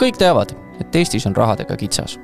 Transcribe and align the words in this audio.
kõik 0.00 0.18
teavad, 0.20 0.52
et 0.80 0.96
Eestis 0.96 1.26
on 1.26 1.36
rahadega 1.36 1.76
kitsas. 1.76 2.18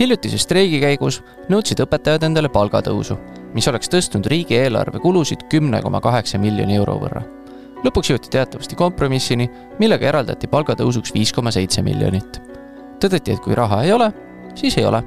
hiljutise 0.00 0.38
streigi 0.38 0.80
käigus 0.80 1.20
nõudsid 1.48 1.80
õpetajad 1.84 2.24
endale 2.24 2.48
palgatõusu, 2.48 3.16
mis 3.54 3.68
oleks 3.68 3.88
tõstnud 3.88 4.26
riigieelarve 4.26 4.98
kulusid 4.98 5.44
kümne 5.50 5.82
koma 5.82 6.00
kaheksa 6.00 6.38
miljoni 6.38 6.76
euro 6.76 6.98
võrra. 6.98 7.22
lõpuks 7.84 8.10
jõuti 8.10 8.30
teatavasti 8.30 8.76
kompromissini, 8.76 9.50
millega 9.78 10.06
eraldati 10.06 10.46
palgatõusuks 10.46 11.14
viis 11.14 11.32
koma 11.32 11.50
seitse 11.50 11.82
miljonit. 11.82 12.40
tõdeti, 13.00 13.32
et 13.32 13.40
kui 13.40 13.54
raha 13.54 13.82
ei 13.82 13.92
ole, 13.92 14.12
siis 14.54 14.78
ei 14.78 14.84
ole 14.84 15.02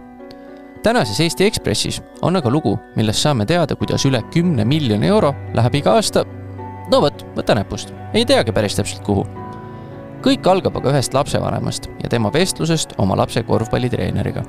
tänases 0.84 1.20
Eesti 1.20 1.46
Ekspressis 1.46 2.02
on 2.22 2.36
aga 2.36 2.50
lugu, 2.50 2.80
millest 2.96 3.24
saame 3.24 3.46
teada, 3.46 3.76
kuidas 3.76 4.06
üle 4.06 4.22
kümne 4.34 4.66
miljoni 4.66 5.08
euro 5.08 5.34
läheb 5.54 5.76
iga 5.76 5.96
aasta 5.96 6.26
no 6.92 7.02
vot, 7.02 7.26
võta 7.38 7.56
näpust, 7.56 7.94
ei 8.14 8.26
teagi 8.26 8.52
päris 8.52 8.76
täpselt 8.76 9.04
kuhu. 9.06 9.43
Kõik 10.24 10.48
algab 10.48 10.78
aga 10.80 10.94
ühest 10.94 11.16
lapsevanemast 11.16 11.90
ja 12.00 12.10
tema 12.10 12.30
vestlusest 12.32 12.94
oma 12.98 13.18
lapse 13.20 13.44
korvpallitreeneriga. 13.44 14.44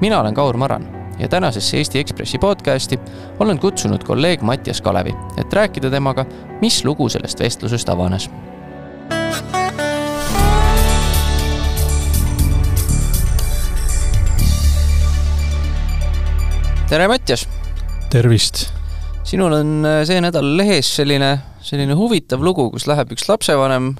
mina 0.00 0.20
olen 0.20 0.34
Kaur 0.34 0.56
Maran 0.56 0.86
ja 1.18 1.28
tänasesse 1.28 1.76
Eesti 1.76 1.98
Ekspressi 1.98 2.38
podcasti 2.38 2.98
olen 3.38 3.58
kutsunud 3.58 4.04
kolleeg 4.04 4.42
Mattias 4.42 4.80
Kalevi, 4.80 5.14
et 5.36 5.52
rääkida 5.52 5.90
temaga, 5.90 6.24
mis 6.60 6.84
lugu 6.84 7.08
sellest 7.08 7.40
vestlusest 7.40 7.88
avanes 7.88 8.30
tere, 16.88 17.08
Mattias! 17.08 17.48
tervist! 18.10 18.68
sinul 19.24 19.52
on 19.52 19.84
äh, 19.84 20.04
see 20.06 20.20
nädal 20.20 20.56
lehes 20.56 20.96
selline, 20.96 21.38
selline 21.60 21.94
huvitav 21.98 22.42
lugu, 22.42 22.70
kus 22.70 22.86
läheb 22.86 23.10
üks 23.16 23.26
lapsevanem, 23.28 23.96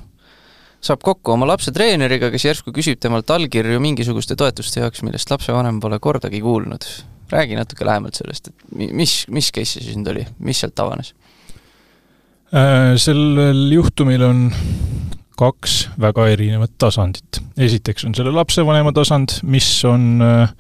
saab 0.85 1.03
kokku 1.05 1.35
oma 1.35 1.49
lapse 1.49 1.73
treeneriga, 1.75 2.31
kes 2.33 2.47
järsku 2.49 2.73
küsib 2.75 3.01
temalt 3.03 3.31
allkirju 3.33 3.81
mingisuguste 3.83 4.37
toetuste 4.39 4.83
jaoks, 4.83 5.03
millest 5.07 5.31
lapsevanem 5.33 5.81
pole 5.81 5.99
kordagi 6.03 6.41
kuulnud. 6.45 6.87
räägi 7.31 7.57
natuke 7.59 7.85
lähemalt 7.85 8.15
sellest, 8.15 8.49
et 8.49 8.93
mis, 8.95 9.25
mis 9.29 9.51
case 9.51 9.79
see 9.79 9.87
siis 9.89 9.97
nüüd 9.99 10.13
oli, 10.13 10.27
mis 10.39 10.61
sealt 10.63 10.79
avanes? 10.79 11.15
Äh, 12.55 12.95
sellel 13.03 13.73
juhtumil 13.73 14.23
on 14.23 14.45
kaks 15.37 15.89
väga 16.01 16.29
erinevat 16.33 16.77
tasandit. 16.79 17.43
esiteks 17.59 18.05
on 18.07 18.15
selle 18.15 18.31
lapsevanema 18.31 18.93
tasand, 18.95 19.41
mis 19.43 19.69
on 19.85 20.23
äh, 20.23 20.55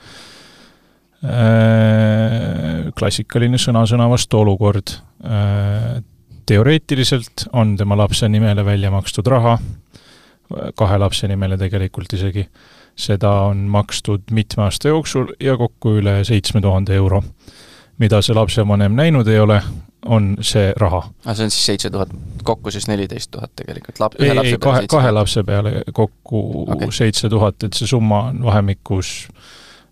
Äh, 1.25 2.91
klassikaline 2.95 3.59
sõna-sõna 3.59 4.07
vastu 4.11 4.43
olukord. 4.43 4.93
Äh, 5.25 6.03
teoreetiliselt 6.47 7.49
on 7.57 7.75
tema 7.79 7.97
lapse 7.99 8.29
nimele 8.29 8.63
välja 8.67 8.93
makstud 8.93 9.27
raha, 9.33 9.57
kahe 10.79 10.99
lapse 10.99 11.29
nimele 11.29 11.59
tegelikult 11.59 12.13
isegi, 12.13 12.47
seda 12.97 13.31
on 13.51 13.67
makstud 13.73 14.31
mitme 14.31 14.67
aasta 14.67 14.89
jooksul 14.89 15.35
ja 15.41 15.57
kokku 15.57 15.99
üle 16.01 16.23
seitsme 16.25 16.61
tuhande 16.61 16.95
euro. 16.95 17.23
mida 17.99 18.19
see 18.23 18.35
lapsevanem 18.37 18.93
näinud 18.93 19.29
ei 19.33 19.39
ole, 19.41 19.63
on 20.07 20.37
see 20.41 20.73
raha. 20.77 21.03
aga 21.25 21.35
see 21.35 21.45
on 21.45 21.51
siis 21.51 21.67
seitse 21.67 21.91
tuhat, 21.91 22.11
kokku 22.45 22.71
siis 22.71 22.89
neliteist 22.89 23.31
tuhat 23.31 23.53
tegelikult 23.57 24.01
lap-, 24.01 24.19
ühe 24.21 24.35
lapse 24.35 24.59
peale? 24.59 24.67
kahe, 24.67 24.89
kahe 24.91 25.13
lapse 25.13 25.43
peale 25.43 25.73
kokku 25.93 26.43
seitse 26.91 27.27
okay. 27.27 27.39
tuhat, 27.39 27.63
et 27.65 27.79
see 27.79 27.89
summa 27.89 28.27
on 28.31 28.43
vahemikus 28.45 29.15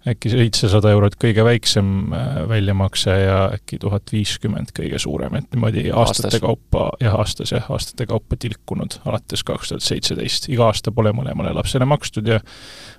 äkki 0.08 0.30
seitsesada 0.33 0.91
eurot 0.92 1.16
kõige 1.20 1.44
väiksem 1.47 2.12
äh, 2.12 2.41
väljamakse 2.48 3.14
ja 3.22 3.38
äkki 3.56 3.78
tuhat 3.80 4.12
viiskümmend 4.12 4.74
kõige 4.77 4.98
suurem, 5.00 5.38
et 5.38 5.46
niimoodi 5.55 5.86
aastate 5.88 6.28
aastas. 6.28 6.42
kaupa, 6.44 6.84
jah, 7.00 7.16
aastas 7.20 7.55
jah, 7.55 7.70
aastate 7.72 8.06
kaupa 8.11 8.36
tilkunud 8.41 8.98
alates 9.08 9.44
kaks 9.46 9.72
tuhat 9.72 9.86
seitseteist. 9.86 10.48
iga 10.52 10.69
aasta 10.69 10.92
pole 10.92 11.14
mõlemale 11.16 11.55
lapsele 11.56 11.88
makstud 11.88 12.28
ja 12.28 12.41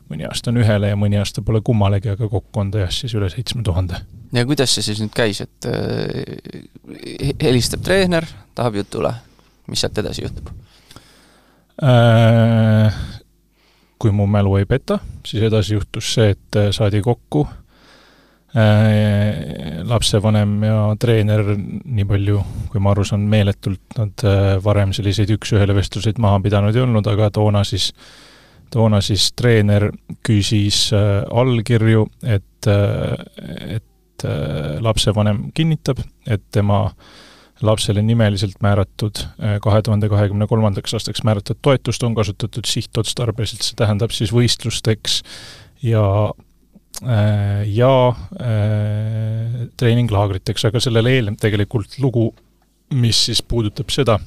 mõni 0.09 0.25
aasta 0.25 0.49
on 0.53 0.61
ühele 0.63 0.89
ja 0.89 0.97
mõni 0.99 1.19
aasta 1.21 1.45
pole 1.45 1.61
kummalegi, 1.65 2.15
aga 2.15 2.29
kokku 2.31 2.63
on 2.63 2.73
ta 2.73 2.85
jah, 2.85 2.93
siis 2.93 3.13
üle 3.17 3.29
seitsme 3.33 3.63
tuhande. 3.65 4.01
ja 4.33 4.45
kuidas 4.45 4.73
see 4.73 4.89
siis 4.89 5.01
nüüd 5.03 5.13
käis, 5.15 5.43
et 5.45 5.69
äh, 5.69 7.35
helistab 7.43 7.85
treener, 7.85 8.25
tahab 8.57 8.81
jutule, 8.81 9.13
mis 9.69 9.85
sealt 9.85 10.01
edasi 10.01 10.25
juhtub 10.25 10.49
äh,? 11.85 13.14
Kui 13.99 14.11
mu 14.11 14.27
mälu 14.27 14.55
ei 14.59 14.65
peta, 14.69 14.99
siis 15.25 15.43
edasi 15.47 15.77
juhtus 15.77 16.13
see, 16.17 16.33
et 16.35 16.59
äh, 16.59 16.69
saadi 16.75 17.01
kokku 17.05 17.45
äh, 17.47 17.55
lapsevanem 19.87 20.55
ja 20.67 20.77
treener, 20.99 21.43
nii 21.57 22.07
palju, 22.09 22.43
kui 22.71 22.83
ma 22.83 22.93
aru 22.93 23.05
saan, 23.07 23.27
meeletult 23.31 23.97
nad 23.99 24.25
äh, 24.27 24.55
varem 24.63 24.93
selliseid 24.95 25.31
üks-ühele 25.37 25.75
vestluseid 25.77 26.21
maha 26.21 26.41
pidanud 26.43 26.75
ei 26.75 26.85
olnud, 26.85 27.07
aga 27.11 27.31
toona 27.33 27.63
siis, 27.67 27.91
toona 28.73 29.01
siis 29.05 29.29
treener 29.37 29.89
küsis 30.25 30.89
allkirju, 30.95 32.07
et, 32.23 32.67
et 32.67 34.25
lapsevanem 34.81 35.49
kinnitab, 35.55 35.99
et 36.27 36.43
tema 36.55 36.85
äh, 36.87 36.93
lapsele 37.63 38.01
nimeliselt 38.03 38.57
määratud, 38.63 39.21
äh, 39.39 39.57
kahe 39.63 39.81
tuhande 39.85 40.09
kahekümne 40.11 40.47
kolmandaks 40.47 40.95
aastaks 40.97 41.23
määratud 41.23 41.59
toetust 41.61 42.03
on 42.03 42.15
kasutatud 42.15 42.67
sihtotstarbeliselt, 42.67 43.63
see 43.63 43.77
tähendab 43.79 44.11
siis 44.15 44.33
võistlusteks 44.35 45.21
ja 45.85 46.05
äh, 47.03 47.63
ja 47.71 47.93
äh, 48.11 49.61
treeninglaagriteks, 49.79 50.67
aga 50.67 50.83
sellele 50.83 51.15
eelneb 51.15 51.39
tegelikult 51.41 51.99
lugu, 52.03 52.27
mis 52.95 53.23
siis 53.29 53.41
puudutab 53.41 53.89
seda, 53.93 54.19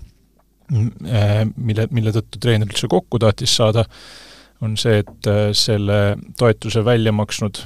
mille, 0.69 1.87
mille 1.95 2.13
tõttu 2.13 2.41
treener 2.43 2.69
üldse 2.69 2.89
kokku 2.91 3.21
tahtis 3.23 3.55
saada, 3.57 3.85
on 4.61 4.75
see, 4.77 4.99
et 5.05 5.29
selle 5.57 6.17
toetuse 6.37 6.83
välja 6.85 7.13
maksnud 7.15 7.61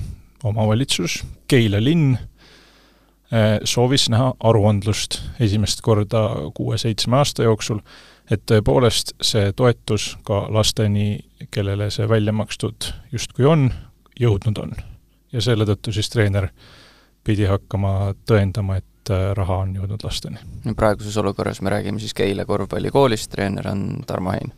omavalitsus, 0.45 1.23
Keila 1.49 1.81
linn, 1.81 2.19
soovis 3.65 4.11
näha 4.13 4.35
aruandlust 4.45 5.23
esimest 5.41 5.81
korda 5.81 6.27
kuue-seitsme 6.55 7.17
aasta 7.17 7.47
jooksul, 7.47 7.79
et 8.31 8.43
tõepoolest 8.45 9.15
see 9.25 9.53
toetus 9.57 10.19
ka 10.27 10.47
lasteni, 10.53 11.25
kellele 11.51 11.91
see 11.91 12.09
välja 12.09 12.33
makstud 12.37 12.93
justkui 13.13 13.49
on, 13.49 13.71
jõudnud 14.21 14.59
on. 14.63 14.73
ja 15.33 15.41
selle 15.41 15.65
tõttu 15.65 15.93
siis 15.93 16.11
treener 16.13 16.51
pidi 17.25 17.47
hakkama 17.49 18.15
tõendama, 18.29 18.79
et 18.83 19.13
äh, 19.13 19.31
raha 19.37 19.63
on 19.65 19.77
jõudnud 19.77 20.05
lasteni. 20.05 20.39
praeguses 20.77 21.17
olukorras 21.17 21.61
me 21.63 21.71
räägime 21.71 22.01
siis 22.01 22.15
Keila 22.15 22.45
korvpallikoolist, 22.45 23.31
treener 23.31 23.69
on 23.69 24.03
Tarmo 24.07 24.33
Hein? 24.33 24.53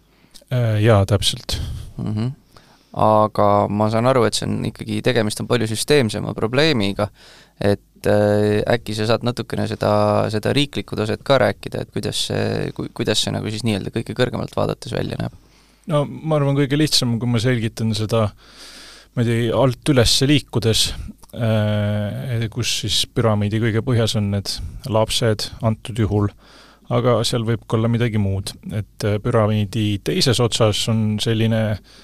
Äh, 0.53 0.83
jaa, 0.83 1.07
täpselt 1.07 1.61
mm. 1.97 2.15
-hmm. 2.15 2.31
aga 2.93 3.67
ma 3.69 3.91
saan 3.91 4.07
aru, 4.07 4.25
et 4.25 4.35
see 4.35 4.49
on 4.49 4.65
ikkagi, 4.65 5.03
tegemist 5.03 5.41
on 5.41 5.49
palju 5.49 5.67
süsteemsema 5.67 6.35
probleemiga, 6.35 7.09
et 7.61 8.09
äh, 8.11 8.61
äkki 8.75 8.97
sa 8.97 9.07
saad 9.09 9.25
natukene 9.27 9.67
seda, 9.71 9.93
seda 10.33 10.53
riiklikku 10.57 10.99
taset 10.99 11.23
ka 11.27 11.39
rääkida, 11.43 11.85
et 11.85 11.95
kuidas 11.95 12.27
see, 12.31 12.71
kuidas 12.97 13.25
see 13.25 13.35
nagu 13.35 13.51
siis 13.53 13.65
nii-öelda 13.67 13.93
kõige 13.95 14.17
kõrgemalt 14.17 14.55
vaadates 14.57 14.95
välja 14.97 15.19
näeb? 15.21 15.35
no 15.91 16.05
ma 16.09 16.39
arvan, 16.39 16.57
kõige 16.59 16.79
lihtsam, 16.79 17.19
kui 17.21 17.31
ma 17.31 17.43
selgitan 17.43 17.95
seda 17.97 18.29
ma 19.15 19.23
ei 19.23 19.29
tea, 19.29 19.51
alt 19.55 19.95
üles 19.95 20.17
liikudes, 20.27 20.89
äh, 21.39 22.47
kus 22.53 22.81
siis 22.83 23.05
püramiidi 23.15 23.63
kõige 23.63 23.85
põhjas 23.87 24.17
on 24.19 24.33
need 24.35 24.57
lapsed 24.91 25.51
antud 25.63 26.01
juhul, 26.03 26.33
aga 26.95 27.21
seal 27.25 27.47
võib 27.47 27.63
ka 27.69 27.79
olla 27.79 27.93
midagi 27.93 28.21
muud, 28.21 28.57
et 28.75 29.07
äh, 29.07 29.21
püramiidi 29.23 30.01
teises 30.05 30.43
otsas 30.43 30.83
on 30.93 31.15
selline 31.23 31.63
äh, 31.77 31.95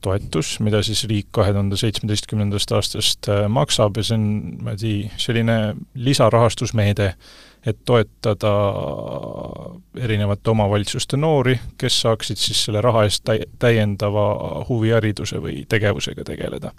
toetus, 0.00 0.60
mida 0.60 0.82
siis 0.86 1.04
riik 1.10 1.30
kahe 1.34 1.50
tuhande 1.54 1.76
seitsmeteistkümnendast 1.80 2.72
aastast 2.76 3.28
äh, 3.28 3.46
maksab 3.50 3.96
ja 3.98 4.04
see 4.06 4.16
on 4.18 4.26
niimoodi 4.30 4.94
selline 5.18 5.56
lisarahastusmeede, 5.94 7.08
et 7.66 7.80
toetada 7.84 8.52
erinevate 9.98 10.52
omavalitsuste 10.52 11.18
noori, 11.20 11.56
kes 11.78 11.98
saaksid 12.04 12.38
siis 12.40 12.64
selle 12.68 12.80
raha 12.84 13.04
eest 13.08 13.24
täi-, 13.26 13.48
täiendava 13.58 14.26
huvihariduse 14.68 15.42
või 15.42 15.64
tegevusega 15.68 16.24
tegeleda. 16.30 16.72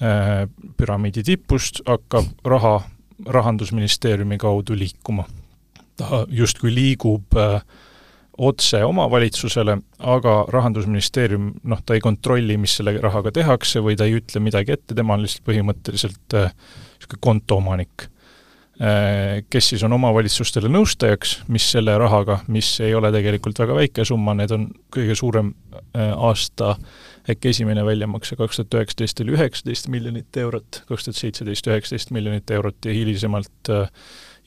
Äh, 0.00 0.46
püramiidi 0.76 1.24
tipust 1.26 1.84
hakkab 1.88 2.32
raha 2.44 2.80
Rahandusministeeriumi 3.20 4.38
kaudu 4.40 4.72
liikuma. 4.78 5.26
ta 5.96 6.24
justkui 6.28 6.74
liigub 6.74 7.36
äh, 7.36 7.60
otse 8.38 8.84
omavalitsusele, 8.84 9.76
aga 9.98 10.36
Rahandusministeerium, 10.48 11.50
noh, 11.68 11.82
ta 11.86 11.96
ei 11.96 12.04
kontrolli, 12.04 12.56
mis 12.60 12.76
selle 12.78 12.96
rahaga 13.02 13.32
tehakse 13.34 13.82
või 13.84 13.98
ta 13.98 14.06
ei 14.08 14.16
ütle 14.20 14.42
midagi 14.42 14.76
ette, 14.76 14.96
tema 14.96 15.16
on 15.16 15.24
lihtsalt 15.24 15.44
põhimõtteliselt 15.48 16.36
niisugune 16.36 16.46
äh, 16.48 17.20
kontoomanik 17.20 18.06
äh,, 18.80 19.42
kes 19.50 19.72
siis 19.72 19.84
on 19.86 19.96
omavalitsustele 19.98 20.70
nõustajaks, 20.72 21.40
mis 21.52 21.68
selle 21.74 21.96
rahaga, 22.00 22.40
mis 22.48 22.72
ei 22.84 22.94
ole 22.96 23.12
tegelikult 23.12 23.60
väga 23.60 23.76
väike 23.82 24.06
summa, 24.08 24.36
need 24.38 24.54
on 24.56 24.68
kõige 24.94 25.18
suurem 25.18 25.52
äh, 25.74 26.12
aasta 26.14 26.76
äkki 27.30 27.52
esimene 27.52 27.84
väljamakse 27.84 28.38
kaks 28.38 28.62
tuhat 28.62 28.78
üheksateist 28.78 29.20
oli 29.22 29.36
üheksateist 29.36 29.90
miljonit 29.92 30.36
eurot, 30.40 30.84
kaks 30.88 31.08
tuhat 31.08 31.18
seitseteist 31.18 31.68
üheksateist 31.68 32.14
miljonit 32.16 32.50
eurot 32.56 32.88
ja 32.88 32.94
hilisemalt 32.96 33.74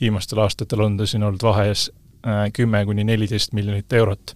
viimastel 0.01 0.41
aastatel 0.41 0.81
on 0.81 0.97
ta 0.97 1.05
siin 1.07 1.23
olnud 1.23 1.43
vahes 1.45 1.91
kümme 2.53 2.85
kuni 2.85 3.03
neliteist 3.03 3.53
miljonit 3.53 3.93
eurot. 3.93 4.35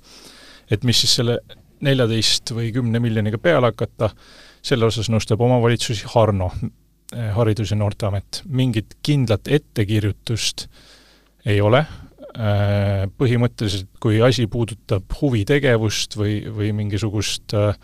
et 0.71 0.83
mis 0.83 0.99
siis 0.99 1.13
selle 1.15 1.37
neljateist 1.85 2.51
või 2.55 2.71
kümne 2.75 2.99
miljoniga 2.99 3.39
peale 3.41 3.71
hakata, 3.71 4.09
selle 4.65 4.87
osas 4.89 5.09
nõustab 5.13 5.41
omavalitsusi 5.45 6.07
Harno, 6.13 6.51
eh, 7.13 7.31
Haridus- 7.35 7.71
ja 7.71 7.77
Noorteamet. 7.77 8.41
mingit 8.45 8.97
kindlat 9.03 9.47
ettekirjutust 9.47 10.67
ei 11.45 11.61
ole, 11.61 11.79
eh, 11.79 13.07
põhimõtteliselt 13.17 13.87
kui 13.99 14.21
asi 14.21 14.47
puudutab 14.47 15.03
huvitegevust 15.21 16.17
või, 16.17 16.47
või 16.47 16.73
mingisugust 16.73 17.53
äh, 17.53 17.75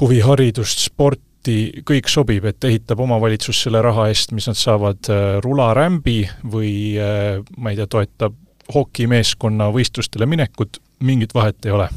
huviharidust, 0.00 0.78
sporti, 0.78 1.82
kõik 1.84 2.08
sobib, 2.08 2.44
et 2.44 2.64
ehitab 2.64 3.00
omavalitsus 3.00 3.62
selle 3.62 3.82
raha 3.82 4.08
eest, 4.08 4.32
mis 4.32 4.46
nad 4.46 4.56
saavad 4.56 5.08
äh, 5.08 5.40
rularämbi 5.44 6.28
või 6.44 6.96
äh, 6.98 7.42
ma 7.56 7.70
ei 7.70 7.76
tea, 7.76 7.86
toetab 7.86 8.34
hokimeeskonna 8.74 9.68
võistlustele 9.74 10.26
minekut, 10.30 10.80
mingit 11.04 11.34
vahet 11.34 11.66
ei 11.66 11.74
ole. 11.74 11.88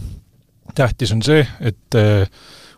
tähtis 0.76 1.12
on 1.12 1.22
see, 1.26 1.48
et 1.60 1.96
äh, 1.96 2.28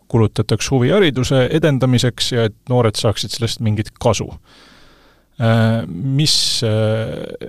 kulutataks 0.08 0.72
huvihariduse 0.72 1.48
edendamiseks 1.52 2.32
ja 2.32 2.48
et 2.50 2.56
noored 2.70 2.96
saaksid 2.96 3.34
sellest 3.36 3.60
mingit 3.60 3.92
kasu. 4.00 4.32
Mis, 5.88 6.34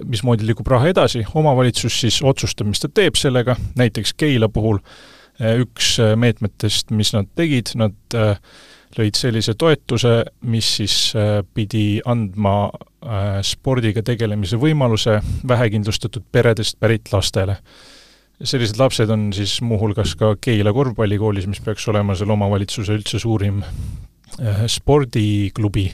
mismoodi 0.07 0.47
liigub 0.47 0.69
raha 0.71 0.93
edasi, 0.93 1.25
omavalitsus 1.35 1.97
siis 2.05 2.21
otsustab, 2.23 2.69
mis 2.71 2.79
ta 2.79 2.87
teeb 2.87 3.17
sellega, 3.19 3.57
näiteks 3.81 4.13
Keila 4.15 4.47
puhul 4.53 4.79
äh, 4.79 5.11
üks 5.41 5.95
meetmetest, 6.21 6.93
mis 6.97 7.13
nad 7.17 7.29
tegid, 7.39 7.73
nad 7.81 8.17
eh, 8.17 8.37
lõid 8.99 9.19
sellise 9.19 9.55
toetuse, 9.59 10.13
mis 10.51 10.69
siis 10.81 10.95
pidi 11.55 12.01
andma 12.11 12.71
spordiga 13.47 14.03
tegelemise 14.05 14.59
võimaluse 14.61 15.21
vähekindlustatud 15.49 16.27
peredest 16.33 16.79
pärit 16.81 17.13
lastele. 17.13 17.57
sellised 18.43 18.79
lapsed 18.81 19.11
on 19.11 19.33
siis 19.33 19.61
muuhulgas 19.63 20.17
ka 20.17 20.35
Keila 20.41 20.73
korvpallikoolis, 20.73 21.47
mis 21.47 21.61
peaks 21.61 21.89
olema 21.89 22.15
selle 22.15 22.33
omavalitsuse 22.33 22.93
üldse 22.93 23.19
suurim 23.19 23.63
spordiklubi 24.67 25.87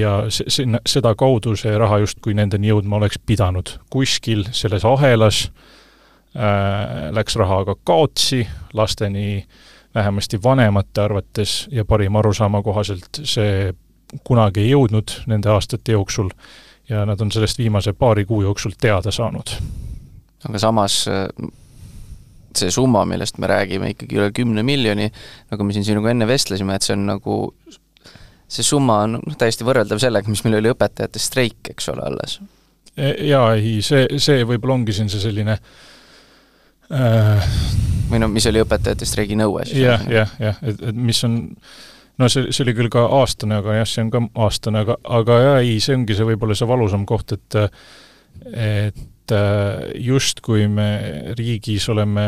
ja 0.00 0.14
sinna, 0.28 0.80
sedakaudu 0.86 1.56
see 1.56 1.76
raha 1.78 1.98
justkui 1.98 2.34
nendeni 2.34 2.72
jõudma 2.72 2.96
oleks 2.96 3.18
pidanud. 3.26 3.78
kuskil 3.90 4.44
selles 4.52 4.84
ahelas 4.84 5.44
äh, 5.44 5.80
Äh, 6.30 7.08
läks 7.10 7.34
raha 7.34 7.64
aga 7.64 7.74
kaotsi 7.82 8.44
lasteni, 8.78 9.42
vähemasti 9.94 10.42
vanemate 10.42 11.00
arvates 11.00 11.68
ja 11.70 11.84
parima 11.84 12.18
arusaama 12.18 12.62
kohaselt 12.62 13.22
see 13.22 13.72
kunagi 14.24 14.64
ei 14.64 14.72
jõudnud 14.72 15.14
nende 15.30 15.50
aastate 15.50 15.92
jooksul 15.92 16.30
ja 16.88 17.04
nad 17.06 17.20
on 17.20 17.32
sellest 17.32 17.58
viimase 17.58 17.92
paari 17.92 18.24
kuu 18.24 18.42
jooksul 18.42 18.74
teada 18.80 19.10
saanud. 19.10 19.50
aga 20.48 20.58
samas 20.58 21.02
see 22.56 22.70
summa, 22.70 23.04
millest 23.06 23.38
me 23.38 23.46
räägime, 23.46 23.92
ikkagi 23.94 24.16
üle 24.18 24.30
kümne 24.34 24.62
miljoni, 24.66 25.10
nagu 25.50 25.64
me 25.64 25.74
siin 25.74 25.84
sinuga 25.86 26.10
enne 26.10 26.26
vestlesime, 26.26 26.74
et 26.74 26.82
see 26.82 26.96
on 26.96 27.04
nagu, 27.06 27.36
see 28.50 28.66
summa 28.66 29.04
on 29.04 29.20
noh, 29.20 29.36
täiesti 29.38 29.66
võrreldav 29.66 30.00
sellega, 30.02 30.30
mis 30.30 30.42
meil 30.42 30.58
oli 30.58 30.72
õpetajate 30.72 31.22
streik, 31.22 31.70
eks 31.70 31.92
ole, 31.92 32.08
alles. 32.08 32.40
E, 32.96 33.12
jaa, 33.28 33.52
ei, 33.54 33.76
see, 33.86 34.08
see 34.18 34.42
võib-olla 34.42 34.80
ongi 34.80 34.96
siin 34.96 35.12
see 35.12 35.22
selline 35.22 35.54
äh, 35.54 35.89
äh, 36.92 37.52
või 38.10 38.20
no 38.22 38.28
mis 38.32 38.46
oli 38.50 38.62
õpetajate 38.64 39.08
streigi 39.08 39.38
nõue 39.38 39.64
siis? 39.68 39.84
jah, 39.84 40.02
jah, 40.10 40.34
jah, 40.42 40.58
et, 40.66 40.82
et 40.90 40.96
mis 40.96 41.22
on 41.26 41.38
no 42.20 42.28
see, 42.32 42.50
see 42.50 42.64
oli 42.66 42.74
küll 42.76 42.90
ka 42.92 43.06
aastane, 43.20 43.60
aga 43.60 43.80
jah, 43.80 43.88
see 43.88 44.04
on 44.06 44.12
ka 44.12 44.24
aastane, 44.46 44.84
aga, 44.84 44.98
aga 45.20 45.38
jaa, 45.44 45.56
ei, 45.62 45.78
see 45.84 45.96
ongi 45.98 46.16
see 46.18 46.28
võib-olla 46.32 46.58
see 46.58 46.68
valusam 46.70 47.06
koht, 47.08 47.36
et 47.36 47.60
et 48.50 49.32
justkui 50.00 50.64
me 50.70 50.90
riigis 51.38 51.84
oleme 51.92 52.24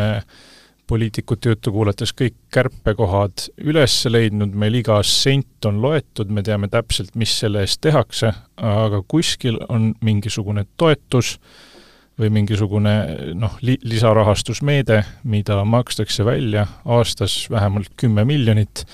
poliitikute 0.86 1.52
juttu 1.52 1.72
kuulates 1.72 2.12
kõik 2.14 2.36
kärpekohad 2.52 3.46
üles 3.64 3.94
leidnud, 4.10 4.54
meil 4.58 4.76
iga 4.78 4.98
sent 5.06 5.66
on 5.66 5.80
loetud, 5.82 6.30
me 6.30 6.44
teame 6.46 6.68
täpselt, 6.70 7.14
mis 7.18 7.32
selle 7.42 7.62
eest 7.64 7.80
tehakse, 7.82 8.32
aga 8.58 9.00
kuskil 9.08 9.58
on 9.72 9.92
mingisugune 10.04 10.66
toetus 10.76 11.36
äh, 11.38 11.71
või 12.20 12.30
mingisugune 12.32 12.94
noh, 13.38 13.56
li-, 13.64 13.80
lisarahastusmeede, 13.88 15.02
mida 15.24 15.62
makstakse 15.64 16.24
välja 16.26 16.66
aastas 16.84 17.46
vähemalt 17.50 17.92
kümme 17.96 18.24
miljonit 18.28 18.84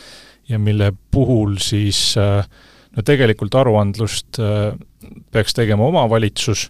ja 0.49 0.59
mille 0.59 0.93
puhul 1.11 1.59
siis 1.63 2.15
äh, 2.21 2.47
no 2.97 3.05
tegelikult 3.07 3.55
aruandlust 3.59 4.41
äh, 4.43 4.73
peaks 5.33 5.57
tegema 5.57 5.89
omavalitsus, 5.91 6.69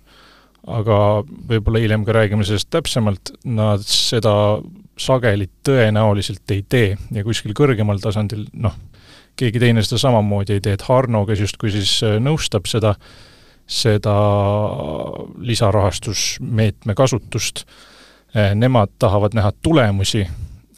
aga 0.69 1.23
võib-olla 1.49 1.81
hiljem 1.83 2.05
ka 2.05 2.17
räägime 2.17 2.45
sellest 2.45 2.69
täpsemalt, 2.75 3.33
nad 3.49 3.85
seda 3.87 4.35
sageli 4.99 5.47
tõenäoliselt 5.65 6.51
ei 6.53 6.65
tee 6.69 6.91
ja 7.15 7.25
kuskil 7.25 7.55
kõrgemal 7.57 8.01
tasandil 8.03 8.49
noh, 8.59 8.75
keegi 9.39 9.63
teine 9.63 9.85
seda 9.87 10.01
samamoodi 10.03 10.57
ei 10.57 10.65
tee, 10.65 10.75
et 10.75 10.85
Harno, 10.89 11.23
kes 11.29 11.45
justkui 11.47 11.73
siis 11.75 11.99
äh, 12.07 12.19
nõustab 12.23 12.67
seda, 12.71 12.97
seda 13.69 14.17
lisarahastusmeetme 15.39 16.95
kasutust, 16.95 17.65
eh, 18.35 18.55
nemad 18.55 18.95
tahavad 18.99 19.37
näha 19.37 19.53
tulemusi, 19.63 20.21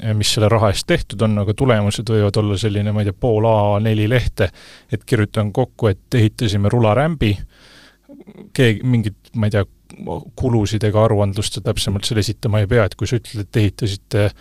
eh, 0.02 0.14
mis 0.14 0.34
selle 0.34 0.48
raha 0.48 0.72
eest 0.74 0.86
tehtud 0.86 1.22
on, 1.22 1.38
aga 1.38 1.54
tulemused 1.54 2.10
võivad 2.10 2.36
olla 2.42 2.58
selline, 2.58 2.92
ma 2.92 3.04
ei 3.04 3.10
tea, 3.10 3.18
pool 3.20 3.46
A4 3.46 4.08
lehte, 4.08 4.50
et 4.92 5.04
kirjutan 5.04 5.52
kokku, 5.52 5.86
et 5.86 6.14
ehitasime 6.14 6.68
rularämbi, 6.68 7.36
keegi, 8.52 8.82
mingit, 8.82 9.16
ma 9.34 9.46
ei 9.46 9.54
tea, 9.54 9.64
kulusid 10.36 10.84
ega 10.86 11.04
aruandlust 11.04 11.58
sa 11.58 11.60
täpsemalt 11.60 12.06
seal 12.06 12.18
esitama 12.22 12.62
ei 12.62 12.66
pea, 12.70 12.84
et 12.86 12.94
kui 12.98 13.06
sa 13.06 13.18
ütled, 13.18 13.46
et 13.46 13.56
ehitasite 13.62 14.24
äh, 14.24 14.34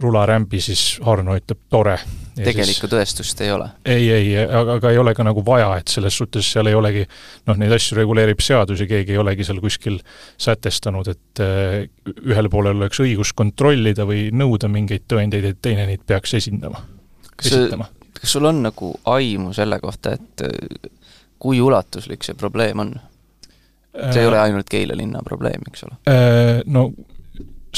rularämbi, 0.00 0.60
siis 0.60 0.98
Harno 1.02 1.36
ütleb 1.36 1.58
tore. 1.72 1.96
tegelikku 2.36 2.88
tõestust 2.92 3.40
ei 3.40 3.50
ole? 3.52 3.68
ei, 3.84 4.10
ei, 4.12 4.26
aga, 4.44 4.76
aga 4.76 4.90
ei 4.92 4.98
ole 5.00 5.14
ka 5.16 5.24
nagu 5.24 5.40
vaja, 5.44 5.70
et 5.80 5.88
selles 5.88 6.16
suhtes 6.20 6.50
seal 6.52 6.68
ei 6.68 6.76
olegi 6.76 7.06
noh, 7.48 7.56
neid 7.56 7.72
asju 7.72 7.96
reguleerib 7.96 8.42
seadus 8.44 8.82
ja 8.84 8.88
keegi 8.90 9.16
ei 9.16 9.22
olegi 9.22 9.46
seal 9.48 9.60
kuskil 9.64 9.96
sätestanud, 10.36 11.08
et 11.08 11.42
äh, 11.44 11.78
ühel 12.28 12.50
poolel 12.52 12.76
oleks 12.76 13.00
õigus 13.00 13.32
kontrollida 13.36 14.04
või 14.08 14.28
nõuda 14.36 14.68
mingeid 14.68 15.08
tõendeid, 15.08 15.48
et 15.48 15.62
teine 15.64 15.88
neid 15.88 16.04
peaks 16.06 16.36
esindama, 16.36 16.84
esitama. 17.40 17.88
kas 18.20 18.36
sul 18.36 18.52
on 18.52 18.62
nagu 18.68 18.92
aimu 19.16 19.56
selle 19.56 19.80
kohta, 19.80 20.16
et 20.20 20.44
äh, 20.44 20.92
kui 21.40 21.60
ulatuslik 21.64 22.24
see 22.24 22.36
probleem 22.36 22.84
on? 22.84 22.96
see 23.96 24.20
ei 24.20 24.26
äh, 24.26 24.28
ole 24.28 24.44
ainult 24.44 24.68
Keila 24.68 24.96
linna 24.96 25.24
probleem, 25.24 25.64
eks 25.72 25.88
ole? 25.88 26.00
No 26.68 26.90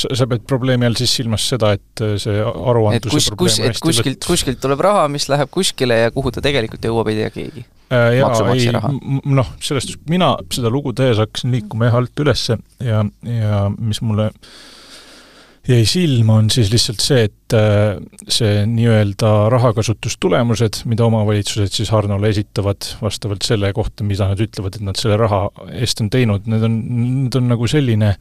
sa, 0.04 0.28
pead 0.30 0.44
probleemi 0.48 0.88
all 0.88 0.96
siis 0.98 1.16
silmas 1.20 1.46
seda, 1.50 1.72
et 1.78 2.04
äh, 2.04 2.14
see 2.20 2.38
aruandluse 2.42 3.14
kus, 3.14 3.30
probleem 3.32 3.56
kus, 3.56 3.58
et 3.66 3.82
kuskilt, 3.84 4.22
kuskilt 4.26 4.62
tuleb 4.62 4.82
raha, 4.88 5.08
mis 5.12 5.28
läheb 5.30 5.50
kuskile 5.54 6.02
ja 6.04 6.14
kuhu 6.14 6.32
ta 6.34 6.44
tegelikult 6.44 6.88
jõuab, 6.88 7.12
ei 7.12 7.20
tea 7.22 7.34
keegi 7.34 7.66
äh,. 7.92 8.08
jaa, 8.20 8.32
ei, 8.54 8.72
noh, 9.38 9.52
sellest, 9.64 9.98
mina 10.10 10.34
seda 10.54 10.72
lugu 10.72 10.94
tehes 10.96 11.20
hakkasin 11.22 11.54
liikuma 11.56 11.90
jah 11.90 12.00
alt 12.02 12.24
üles 12.24 12.48
ja, 12.50 13.04
ja 13.24 13.62
mis 13.76 14.02
mulle 14.04 14.30
äh, 14.32 14.58
jäi 15.68 15.84
silma, 15.88 16.38
on 16.40 16.48
siis 16.50 16.70
lihtsalt 16.72 17.02
see, 17.04 17.24
et 17.28 17.54
äh, 17.56 17.98
see 18.32 18.62
nii-öelda 18.68 19.30
rahakasutustulemused, 19.52 20.82
mida 20.88 21.04
omavalitsused 21.04 21.74
siis 21.74 21.92
Harnole 21.92 22.30
esitavad 22.32 22.88
vastavalt 23.02 23.44
selle 23.44 23.72
kohta, 23.76 24.06
mida 24.08 24.30
nad 24.30 24.40
ütlevad, 24.40 24.78
et 24.78 24.86
nad 24.86 25.00
selle 25.00 25.18
raha 25.20 25.42
eest 25.76 26.00
on 26.04 26.08
teinud, 26.12 26.48
need 26.48 26.64
on, 26.64 26.78
need 27.24 27.36
on 27.40 27.52
nagu 27.52 27.68
selline, 27.68 28.14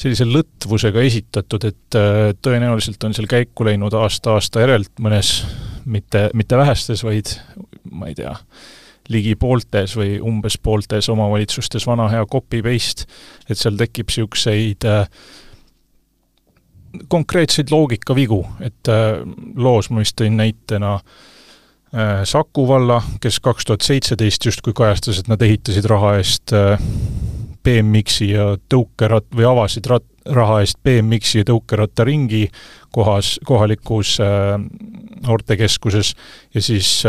sellise 0.00 0.28
lõtvusega 0.28 1.06
esitatud, 1.08 1.70
et 1.70 1.98
äh, 1.98 2.20
tõenäoliselt 2.44 3.08
on 3.08 3.16
seal 3.16 3.30
käiku 3.30 3.68
läinud 3.70 3.96
aasta-aasta 3.96 4.66
järelt 4.66 4.92
mõnes, 5.00 5.38
mitte, 5.88 6.28
mitte 6.36 6.60
vähestes, 6.60 7.04
vaid 7.06 7.32
ma 7.90 8.12
ei 8.12 8.18
tea, 8.18 8.36
ligi 9.10 9.32
pooltes 9.40 9.96
või 9.96 10.18
umbes 10.20 10.60
pooltes 10.60 11.08
omavalitsustes 11.10 11.88
vana 11.88 12.10
hea 12.12 12.28
copy-paste, 12.28 13.08
et 13.48 13.58
seal 13.58 13.80
tekib 13.80 14.12
niisuguseid 14.12 14.84
äh, 14.84 15.06
konkreetseid 17.08 17.70
loogikavigu, 17.70 18.40
et 18.64 18.90
äh, 18.90 19.20
loos 19.56 19.90
ma 19.90 20.02
vist 20.02 20.16
tõin 20.20 20.38
näitena 20.40 20.96
äh, 20.98 22.22
Saku 22.28 22.66
valla, 22.68 23.00
kes 23.22 23.40
kaks 23.40 23.68
tuhat 23.68 23.86
seitseteist 23.86 24.46
justkui 24.50 24.74
kajastas, 24.76 25.20
et 25.20 25.30
nad 25.30 25.42
ehitasid 25.42 25.86
raha 25.90 26.16
eest 26.20 26.54
äh, 26.56 26.80
BMX-i 27.64 28.32
ja 28.32 28.54
tõukerat- 28.72 29.30
või 29.36 29.46
avasid 29.50 29.86
rat-, 29.90 30.08
raha 30.26 30.60
eest 30.64 30.80
BMX-i 30.86 31.42
ja 31.42 31.48
tõukerattaringi 31.52 32.46
kohas, 32.94 33.36
kohalikus 33.46 34.16
äh, 34.24 34.56
noortekeskuses 35.20 36.14
ja 36.54 36.62
siis 36.64 37.02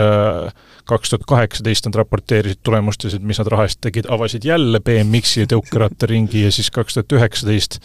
kaks 0.90 1.14
tuhat 1.14 1.24
kaheksateist 1.30 1.86
nad 1.88 1.96
raporteerisid 2.02 2.60
tulemustes, 2.66 3.14
et 3.16 3.24
mis 3.24 3.40
nad 3.40 3.48
raha 3.54 3.70
eest 3.70 3.80
tegid, 3.86 4.10
avasid 4.12 4.44
jälle 4.44 4.82
BMX-i 4.84 5.46
ja 5.46 5.52
tõukerattaringi 5.54 6.44
ja 6.44 6.52
siis 6.52 6.68
kaks 6.76 6.98
tuhat 6.98 7.16
üheksateist 7.16 7.80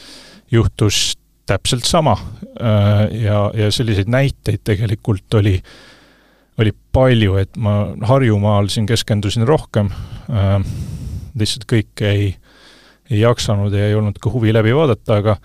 juhtus 0.51 1.15
täpselt 1.47 1.85
sama. 1.85 2.17
Äh, 2.61 3.23
ja, 3.23 3.51
ja 3.55 3.71
selliseid 3.71 4.09
näiteid 4.09 4.65
tegelikult 4.65 5.35
oli, 5.35 5.61
oli 6.59 6.73
palju, 6.93 7.37
et 7.37 7.57
ma 7.57 7.79
Harjumaal 8.03 8.71
siin 8.73 8.87
keskendusin 8.87 9.47
rohkem, 9.49 9.91
äh, 10.31 10.59
lihtsalt 11.39 11.69
kõike 11.71 12.11
ei, 12.11 12.29
ei 13.11 13.23
jaksanud 13.23 13.75
ja 13.75 13.87
ei 13.87 13.95
olnud 13.95 14.19
ka 14.21 14.33
huvi 14.33 14.55
läbi 14.57 14.75
vaadata, 14.75 15.23
aga 15.23 15.39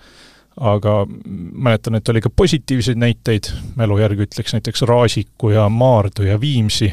aga 0.60 1.06
mäletan, 1.32 1.94
et 1.96 2.08
oli 2.12 2.20
ka 2.20 2.28
positiivseid 2.36 2.98
näiteid, 3.00 3.46
mälu 3.76 3.96
järgi 3.96 4.26
ütleks 4.26 4.52
näiteks 4.52 4.82
Raasiku 4.84 5.48
ja 5.48 5.64
Maardu 5.72 6.26
ja 6.26 6.36
Viimsi, 6.40 6.90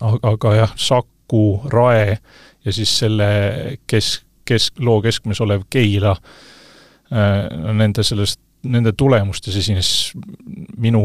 aga 0.00 0.52
jah, 0.54 0.74
Saku, 0.76 1.62
Rae 1.72 2.18
ja 2.64 2.72
siis 2.72 2.92
selle 2.98 3.30
kesk, 3.88 4.26
kesk, 4.44 4.76
loo 4.84 5.00
keskmes 5.00 5.40
olev 5.40 5.64
Keila, 5.72 6.12
äh, 6.12 6.59
nende 7.10 8.04
sellest, 8.06 8.40
nende 8.62 8.92
tulemustes 8.92 9.56
esines 9.56 9.90
minu 10.78 11.02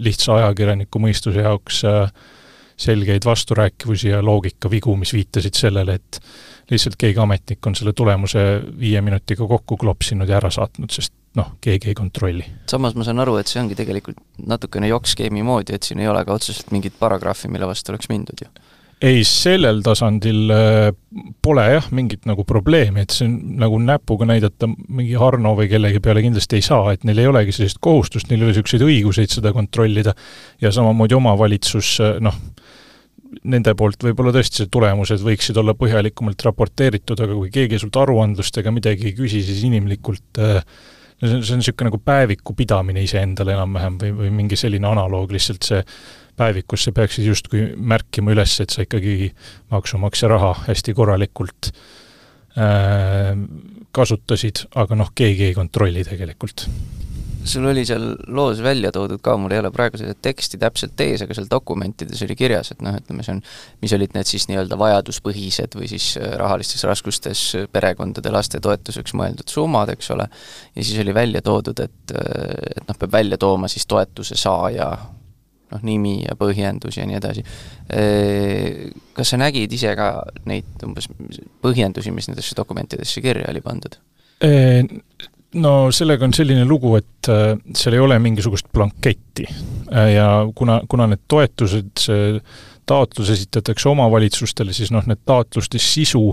lihtsa 0.00 0.38
ajakirjaniku 0.40 1.00
mõistuse 1.02 1.44
jaoks 1.44 1.82
äh, 1.88 2.10
selgeid 2.76 3.24
vasturääkivusi 3.24 4.08
ja 4.08 4.22
loogikavigu, 4.24 4.96
mis 4.96 5.12
viitasid 5.12 5.56
sellele, 5.56 5.94
et 5.94 6.20
lihtsalt 6.70 6.96
keegi 7.00 7.20
ametnik 7.22 7.66
on 7.66 7.76
selle 7.78 7.92
tulemuse 7.96 8.42
viie 8.80 9.00
minutiga 9.00 9.46
kokku 9.48 9.78
klopsinud 9.80 10.28
ja 10.28 10.36
ära 10.40 10.50
saatnud, 10.52 10.92
sest 10.92 11.14
noh, 11.36 11.54
keegi 11.60 11.92
ei 11.92 11.96
kontrolli. 11.96 12.44
samas 12.70 12.94
ma 12.94 13.04
saan 13.04 13.20
aru, 13.24 13.38
et 13.40 13.48
see 13.48 13.62
ongi 13.62 13.78
tegelikult 13.78 14.20
natukene 14.46 14.90
jokk-skeemi 14.92 15.44
moodi, 15.46 15.76
et 15.76 15.88
siin 15.88 16.04
ei 16.04 16.08
ole 16.08 16.24
ka 16.24 16.36
otseselt 16.36 16.72
mingit 16.72 16.98
paragrahvi, 17.00 17.52
mille 17.52 17.68
vastu 17.68 17.94
oleks 17.94 18.12
mindud 18.12 18.44
ju 18.44 18.52
ei, 19.04 19.24
sellel 19.28 19.82
tasandil 19.84 20.52
äh, 20.52 20.88
pole 21.44 21.66
jah 21.68 21.88
mingit 21.94 22.24
nagu 22.28 22.46
probleemi, 22.48 23.04
et 23.04 23.12
on 23.24 23.34
nagu 23.60 23.78
näpuga 23.82 24.28
näidata 24.28 24.68
mingi 24.70 25.16
Harno 25.20 25.52
või 25.58 25.68
kellegi 25.68 26.00
peale 26.04 26.24
kindlasti 26.24 26.60
ei 26.60 26.64
saa, 26.64 26.94
et 26.94 27.04
neil 27.04 27.20
ei 27.20 27.28
olegi 27.28 27.54
sellist 27.56 27.80
kohustust, 27.84 28.30
neil 28.30 28.40
ei 28.40 28.48
ole 28.48 28.54
niisuguseid 28.54 28.86
õiguseid 28.86 29.36
seda 29.36 29.52
kontrollida. 29.56 30.16
Ja 30.62 30.72
samamoodi 30.72 31.18
omavalitsus 31.18 31.92
äh, 32.00 32.16
noh, 32.24 32.40
nende 33.44 33.74
poolt 33.76 34.04
võib-olla 34.06 34.32
tõesti 34.32 34.62
see 34.62 34.72
tulemused 34.72 35.24
võiksid 35.24 35.58
olla 35.60 35.76
põhjalikumalt 35.76 36.48
raporteeritud, 36.48 37.20
aga 37.20 37.36
kui 37.36 37.52
keegi 37.52 37.80
sult 37.82 37.98
aruandlust 38.00 38.62
ega 38.62 38.72
midagi 38.72 39.10
ei 39.10 39.16
küsi, 39.18 39.44
siis 39.44 39.64
inimlikult 39.68 40.40
äh, 40.40 40.62
no 41.20 41.28
see 41.28 41.36
on, 41.36 41.42
see 41.44 41.56
on 41.56 41.60
niisugune 41.62 41.90
nagu 41.90 42.00
päeviku 42.04 42.54
pidamine 42.56 43.02
iseendale 43.04 43.56
enam-vähem 43.56 43.98
või, 44.00 44.14
või 44.22 44.30
mingi 44.42 44.58
selline 44.60 44.88
analoog, 44.88 45.32
lihtsalt 45.36 45.68
see 45.68 45.82
päevikusse 46.36 46.92
peaksid 46.96 47.26
justkui 47.26 47.70
märkima 47.76 48.34
üles, 48.34 48.58
et 48.62 48.74
sa 48.74 48.84
ikkagi 48.84 49.32
maksumaksja 49.72 50.30
raha 50.30 50.52
hästi 50.66 50.94
korralikult 50.96 51.72
äh, 52.58 53.32
kasutasid, 53.96 54.66
aga 54.76 54.98
noh, 54.98 55.12
keegi 55.16 55.50
ei 55.50 55.56
kontrolli 55.56 56.04
tegelikult. 56.06 56.68
Sul 57.46 57.62
oli 57.70 57.84
seal 57.86 58.02
loos 58.34 58.58
välja 58.62 58.90
toodud 58.90 59.20
ka, 59.22 59.36
mul 59.38 59.52
ei 59.54 59.60
ole 59.62 59.70
praegu 59.70 60.00
seda 60.00 60.16
teksti 60.18 60.58
täpselt 60.58 60.98
ees, 61.04 61.22
aga 61.22 61.34
seal 61.36 61.46
dokumentides 61.50 62.24
oli 62.26 62.34
kirjas, 62.38 62.72
et 62.74 62.80
noh, 62.82 62.96
ütleme 62.98 63.22
see 63.22 63.36
on, 63.36 63.42
mis 63.84 63.94
olid 63.94 64.16
need 64.16 64.26
siis 64.26 64.48
nii-öelda 64.50 64.78
vajaduspõhised 64.80 65.76
või 65.78 65.90
siis 65.92 66.08
äh, 66.18 66.34
rahalistes 66.40 66.82
raskustes 66.88 67.44
perekondade 67.72 68.32
laste 68.34 68.60
toetuseks 68.62 69.14
mõeldud 69.14 69.52
summad, 69.52 69.94
eks 69.94 70.10
ole, 70.16 70.26
ja 70.74 70.88
siis 70.88 70.98
oli 71.04 71.14
välja 71.14 71.44
toodud, 71.46 71.86
et, 71.86 72.16
äh, 72.18 72.72
et 72.74 72.82
noh, 72.90 72.98
peab 72.98 73.14
välja 73.14 73.38
tooma 73.38 73.70
siis 73.70 73.86
toetuse 73.86 74.38
saaja 74.40 74.90
noh, 75.72 75.84
nimi 75.86 76.18
ja 76.24 76.36
põhjendus 76.38 76.98
ja 77.00 77.06
nii 77.08 77.18
edasi. 77.18 77.44
Kas 79.16 79.32
sa 79.32 79.38
nägid 79.40 79.72
ise 79.72 79.94
ka 79.98 80.10
neid 80.46 80.84
umbes 80.86 81.08
põhjendusi, 81.64 82.12
mis 82.14 82.28
nendesse 82.30 82.56
dokumentidesse 82.58 83.22
kirja 83.24 83.50
oli 83.50 83.64
pandud? 83.64 83.98
No 85.56 85.72
sellega 85.94 86.26
on 86.26 86.34
selline 86.36 86.66
lugu, 86.68 86.96
et 86.98 87.30
äh, 87.32 87.54
seal 87.76 87.96
ei 87.96 88.02
ole 88.02 88.18
mingisugust 88.20 88.68
blanketti 88.74 89.46
äh, 89.46 90.12
ja 90.16 90.28
kuna, 90.54 90.80
kuna 90.88 91.06
need 91.12 91.22
toetused, 91.30 91.92
see 92.02 92.34
taotlus 92.86 93.30
esitatakse 93.34 93.88
omavalitsustele, 93.88 94.74
siis 94.76 94.92
noh, 94.94 95.06
need 95.08 95.22
taotluste 95.26 95.80
sisu 95.82 96.26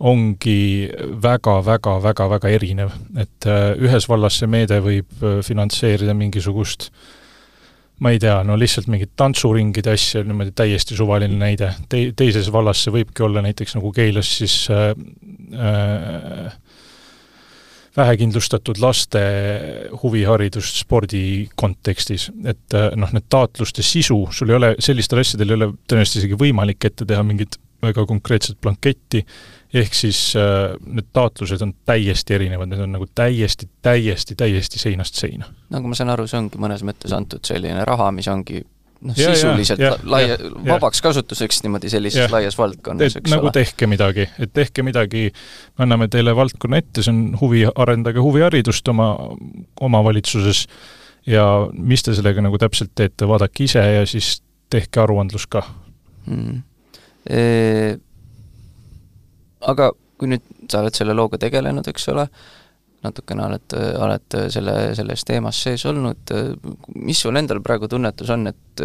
ongi 0.00 0.88
väga-väga-väga-väga 1.22 2.52
erinev. 2.56 2.92
et 3.16 3.48
äh, 3.48 3.72
ühes 3.78 4.08
vallas 4.08 4.40
see 4.40 4.50
meede 4.50 4.80
võib 4.84 5.24
finantseerida 5.46 6.14
mingisugust 6.16 6.90
äh, 6.90 7.16
ma 8.00 8.14
ei 8.14 8.20
tea, 8.20 8.38
no 8.46 8.56
lihtsalt 8.58 8.88
mingit 8.88 9.12
tantsuringide 9.18 9.92
asja, 9.92 10.22
niimoodi 10.24 10.54
täiesti 10.56 10.96
suvaline 10.96 11.36
näide, 11.36 11.74
tei-, 11.92 12.14
teises 12.16 12.48
vallas 12.52 12.80
see 12.84 12.94
võibki 12.94 13.24
olla 13.26 13.42
näiteks 13.44 13.76
nagu 13.76 13.92
Keilas 13.92 14.30
siis 14.40 14.54
äh, 14.72 14.94
äh, 15.52 16.54
vähekindlustatud 17.96 18.80
laste 18.80 19.22
huviharidust 20.02 20.80
spordi 20.84 21.48
kontekstis, 21.60 22.30
et 22.48 22.76
äh, 22.76 22.90
noh, 22.96 23.12
need 23.12 23.28
taotluste 23.32 23.84
sisu, 23.84 24.22
sul 24.32 24.52
ei 24.52 24.60
ole, 24.60 24.74
sellistel 24.80 25.20
asjadel 25.24 25.52
ei 25.52 25.58
ole 25.58 25.72
tõenäoliselt 25.84 26.22
isegi 26.22 26.38
võimalik 26.40 26.88
ette 26.88 27.08
teha 27.08 27.24
mingit 27.26 27.60
väga 27.84 28.04
konkreetset 28.08 28.60
blanketti, 28.60 29.24
ehk 29.74 29.94
siis 29.94 30.18
äh, 30.38 30.74
need 30.86 31.12
taotlused 31.12 31.62
on 31.62 31.72
täiesti 31.86 32.34
erinevad, 32.34 32.70
need 32.70 32.82
on 32.82 32.92
nagu 32.96 33.06
täiesti, 33.14 33.68
täiesti, 33.82 34.34
täiesti 34.34 34.82
seinast 34.82 35.14
seina. 35.14 35.48
nagu 35.70 35.88
ma 35.88 35.98
saan 35.98 36.10
aru, 36.10 36.26
see 36.30 36.40
ongi 36.40 36.60
mõnes 36.60 36.84
mõttes 36.86 37.14
antud 37.14 37.44
selline 37.46 37.84
raha, 37.86 38.10
mis 38.14 38.28
ongi 38.32 38.64
noh, 39.00 39.16
sisuliselt 39.16 39.82
ja, 39.82 39.92
laia, 40.02 40.38
vabaks 40.66 41.02
kasutuseks 41.04 41.62
niimoodi 41.66 41.92
sellises 41.92 42.26
ja, 42.26 42.30
laias 42.32 42.58
valdkonnas, 42.58 43.18
eks 43.20 43.30
nagu 43.32 43.48
ole. 43.48 43.54
tehke 43.60 43.86
midagi, 43.90 44.26
et 44.42 44.52
tehke 44.56 44.84
midagi, 44.86 45.28
me 45.78 45.86
anname 45.86 46.10
teile 46.12 46.34
valdkonna 46.36 46.82
ette, 46.82 47.04
see 47.06 47.14
on 47.14 47.22
huvi, 47.40 47.64
arendage 47.70 48.22
huviharidust 48.22 48.88
oma 48.92 49.12
omavalitsuses. 49.80 50.66
Ja 51.28 51.44
mis 51.76 52.00
te 52.02 52.14
sellega 52.16 52.40
nagu 52.40 52.56
täpselt 52.58 52.94
teete, 52.96 53.26
vaadake 53.28 53.66
ise 53.66 53.82
ja 53.84 54.06
siis 54.08 54.38
tehke 54.72 55.02
aruandlus 55.02 55.44
ka. 55.52 55.60
Mm 56.26 56.62
aga 59.68 59.90
kui 60.20 60.30
nüüd 60.30 60.44
sa 60.70 60.82
oled 60.82 60.96
selle 60.96 61.16
looga 61.16 61.40
tegelenud, 61.40 61.86
eks 61.88 62.08
ole, 62.12 62.26
natukene 63.04 63.46
oled, 63.46 63.76
oled 64.04 64.38
selle, 64.52 64.76
selles 64.98 65.24
teemas 65.24 65.62
sees 65.64 65.86
olnud, 65.88 66.34
mis 67.00 67.20
sul 67.24 67.40
endal 67.40 67.62
praegu 67.64 67.88
tunnetus 67.88 68.32
on, 68.34 68.50
et 68.52 68.84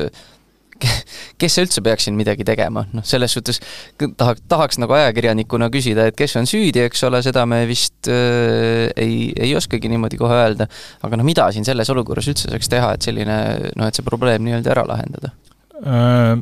kes 1.42 1.56
üldse 1.62 1.84
peaks 1.84 2.08
siin 2.08 2.18
midagi 2.20 2.46
tegema, 2.48 2.84
noh 2.96 3.06
selles 3.08 3.36
suhtes 3.36 3.62
tahaks, 4.00 4.44
tahaks 4.52 4.80
nagu 4.82 4.96
ajakirjanikuna 4.98 5.70
küsida, 5.74 6.08
et 6.10 6.18
kes 6.20 6.36
on 6.40 6.50
süüdi, 6.50 6.84
eks 6.84 7.06
ole, 7.08 7.22
seda 7.26 7.46
me 7.50 7.62
vist 7.70 8.10
äh, 8.12 8.92
ei, 9.00 9.32
ei 9.32 9.56
oskagi 9.58 9.92
niimoodi 9.92 10.20
kohe 10.20 10.36
öelda, 10.42 10.68
aga 11.06 11.20
noh, 11.20 11.28
mida 11.28 11.48
siin 11.56 11.68
selles 11.68 11.92
olukorras 11.94 12.28
üldse 12.32 12.52
saaks 12.52 12.72
teha, 12.72 12.94
et 12.96 13.08
selline 13.08 13.40
noh, 13.76 13.88
et 13.88 13.96
see 13.96 14.08
probleem 14.08 14.44
nii-öelda 14.48 14.76
ära 14.76 14.88
lahendada? 14.92 15.32
Äh, 15.76 16.38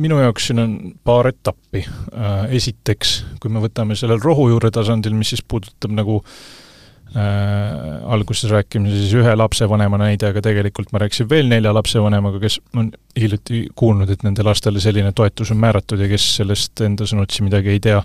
minu 0.00 0.16
jaoks 0.22 0.46
siin 0.48 0.62
on 0.62 0.74
paar 1.04 1.28
etappi. 1.28 1.82
Äh, 2.16 2.54
esiteks, 2.56 3.14
kui 3.40 3.52
me 3.52 3.60
võtame 3.60 3.96
sellel 3.98 4.22
rohujuure 4.22 4.70
tasandil, 4.72 5.12
mis 5.16 5.34
siis 5.34 5.42
puudutab 5.44 5.92
nagu 5.92 6.22
äh, 6.22 7.98
alguses 8.14 8.48
rääkime 8.52 8.88
siis 8.94 9.12
ühe 9.20 9.34
lapsevanema 9.36 10.00
näide, 10.00 10.30
aga 10.30 10.40
tegelikult 10.44 10.94
ma 10.94 11.02
rääkisin 11.04 11.28
veel 11.28 11.52
nelja 11.52 11.74
lapsevanemaga, 11.76 12.40
kes 12.40 12.62
on 12.80 12.88
hiljuti 13.18 13.66
kuulnud, 13.76 14.14
et 14.14 14.24
nende 14.24 14.46
lastele 14.46 14.80
selline 14.80 15.12
toetus 15.12 15.52
on 15.52 15.60
määratud 15.60 16.00
ja 16.00 16.08
kes 16.08 16.30
sellest 16.38 16.84
enda 16.86 17.08
sõnutsi 17.08 17.44
midagi 17.44 17.74
ei 17.74 17.84
tea. 17.90 18.00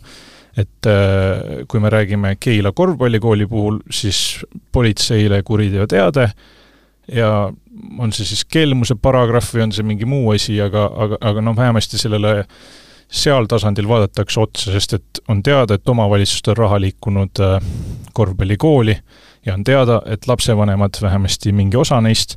et 0.58 0.88
äh, 0.90 1.64
kui 1.70 1.80
me 1.80 1.90
räägime 1.94 2.36
Keila 2.40 2.72
korvpallikooli 2.74 3.46
puhul, 3.48 3.80
siis 3.94 4.44
politseile 4.72 5.44
kuriteoteade 5.46 6.32
ja 7.12 7.54
on 8.00 8.14
see 8.14 8.26
siis 8.28 8.44
kelmuse 8.50 8.98
paragrahv 9.02 9.54
või 9.54 9.68
on 9.68 9.74
see 9.76 9.86
mingi 9.88 10.08
muu 10.10 10.32
asi, 10.34 10.58
aga, 10.62 10.88
aga, 11.06 11.20
aga 11.30 11.44
noh, 11.46 11.56
vähemasti 11.58 12.00
sellele 12.00 12.42
seal 13.08 13.48
tasandil 13.48 13.88
vaadatakse 13.88 14.42
otsa, 14.42 14.72
sest 14.74 14.98
et 14.98 15.22
on 15.32 15.44
teada, 15.44 15.78
et 15.78 15.90
omavalitsustel 15.90 16.58
on 16.58 16.64
raha 16.66 16.82
liikunud 16.84 17.44
äh, 17.44 17.70
korvpallikooli 18.14 18.98
ja 19.46 19.54
on 19.56 19.64
teada, 19.64 20.02
et 20.06 20.28
lapsevanemad, 20.28 21.00
vähemasti 21.02 21.54
mingi 21.56 21.80
osa 21.80 22.02
neist, 22.04 22.36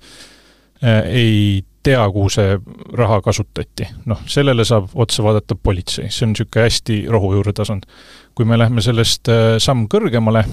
äh, 0.84 1.02
ei 1.06 1.64
tea, 1.82 2.04
kuhu 2.12 2.28
see 2.30 2.58
raha 2.94 3.18
kasutati. 3.24 3.88
noh, 4.06 4.20
sellele 4.30 4.64
saab 4.68 4.92
otsa 4.94 5.24
vaadata 5.26 5.56
politsei, 5.56 6.10
see 6.10 6.28
on 6.28 6.36
niisugune 6.36 6.68
hästi 6.68 7.00
rohujuure 7.10 7.52
tasand. 7.56 7.88
kui 8.34 8.44
me 8.44 8.58
lähme 8.58 8.82
sellest 8.82 9.28
äh, 9.28 9.56
samm 9.58 9.88
kõrgemale, 9.90 10.44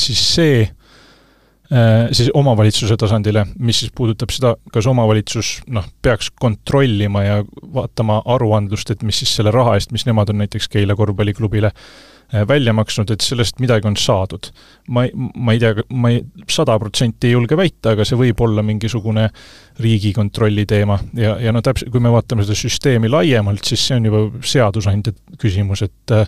siis 0.00 0.24
see 0.34 0.66
Äh, 0.66 0.87
siis 2.12 2.30
omavalitsuse 2.34 2.96
tasandile, 2.96 3.42
mis 3.60 3.82
siis 3.82 3.92
puudutab 3.92 4.30
seda, 4.32 4.54
kas 4.72 4.86
omavalitsus 4.88 5.58
noh, 5.68 5.84
peaks 6.02 6.30
kontrollima 6.40 7.24
ja 7.26 7.40
vaatama 7.74 8.22
aruandlust, 8.24 8.94
et 8.94 9.02
mis 9.04 9.20
siis 9.20 9.34
selle 9.36 9.52
raha 9.52 9.74
eest, 9.76 9.92
mis 9.92 10.06
nemad 10.08 10.32
on 10.32 10.40
näiteks 10.40 10.70
Keila 10.72 10.96
korvpalliklubile 10.96 11.68
äh, 11.68 12.08
välja 12.48 12.72
maksnud, 12.72 13.10
et 13.10 13.24
sellest 13.24 13.60
midagi 13.60 13.88
on 13.88 13.96
saadud. 13.96 14.50
ma 14.88 15.04
ei, 15.04 15.12
ma 15.34 15.52
ei 15.52 15.58
tea, 15.58 15.74
ma 15.92 16.10
ei, 16.12 16.22
sada 16.50 16.78
protsenti 16.78 17.28
ei 17.28 17.32
julge 17.32 17.56
väita, 17.56 17.92
aga 17.92 18.04
see 18.04 18.18
võib 18.20 18.40
olla 18.44 18.62
mingisugune 18.62 19.28
riigikontrolli 19.80 20.66
teema 20.68 20.98
ja, 21.16 21.38
ja 21.40 21.52
no 21.52 21.62
täpselt, 21.64 21.90
kui 21.92 22.00
me 22.00 22.12
vaatame 22.12 22.44
seda 22.44 22.56
süsteemi 22.58 23.08
laiemalt, 23.08 23.64
siis 23.64 23.86
see 23.88 23.96
on 23.96 24.08
juba 24.10 24.24
seadusandja 24.44 25.14
küsimus, 25.40 25.84
et 25.88 26.16
äh, 26.16 26.26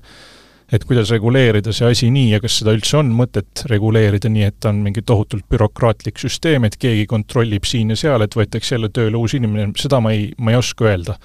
et 0.72 0.84
kuidas 0.86 1.10
reguleerida 1.10 1.72
see 1.74 1.88
asi 1.90 2.08
nii 2.14 2.30
ja 2.34 2.40
kas 2.42 2.60
seda 2.60 2.74
üldse 2.76 2.98
on 3.00 3.10
mõtet 3.16 3.64
reguleerida 3.70 4.30
nii, 4.30 4.46
et 4.50 4.58
ta 4.62 4.70
on 4.70 4.82
mingi 4.84 5.02
tohutult 5.06 5.46
bürokraatlik 5.50 6.20
süsteem, 6.22 6.66
et 6.66 6.78
keegi 6.80 7.08
kontrollib 7.10 7.66
siin 7.66 7.90
ja 7.90 7.98
seal, 7.98 8.22
et 8.22 8.36
võetakse 8.38 8.76
jälle 8.76 8.92
tööle 8.94 9.18
uus 9.18 9.34
inimene, 9.38 9.72
seda 9.80 10.00
ma 10.02 10.14
ei, 10.14 10.30
ma 10.38 10.54
ei 10.54 10.60
oska 10.60 10.86
öelda. 10.90 11.18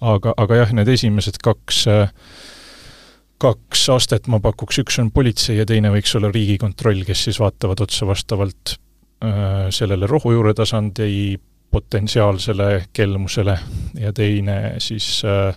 aga, 0.00 0.34
aga 0.38 0.60
jah, 0.60 0.72
need 0.78 0.88
esimesed 0.92 1.40
kaks, 1.42 1.84
kaks 3.42 3.88
astet 3.94 4.28
ma 4.30 4.38
pakuks, 4.42 4.78
üks 4.82 4.98
on 5.02 5.10
politsei 5.14 5.58
ja 5.58 5.66
teine 5.66 5.90
võiks 5.94 6.14
olla 6.18 6.30
Riigikontroll, 6.34 7.02
kes 7.06 7.24
siis 7.28 7.40
vaatavad 7.42 7.82
otsa 7.82 8.06
vastavalt 8.06 8.76
äh, 9.22 9.68
sellele 9.74 10.10
rohujuure 10.10 10.54
tasandi 10.58 11.38
potentsiaalsele 11.70 12.88
kelmusele 12.92 13.58
ja 14.00 14.12
teine 14.16 14.78
siis 14.82 15.20
äh, 15.26 15.54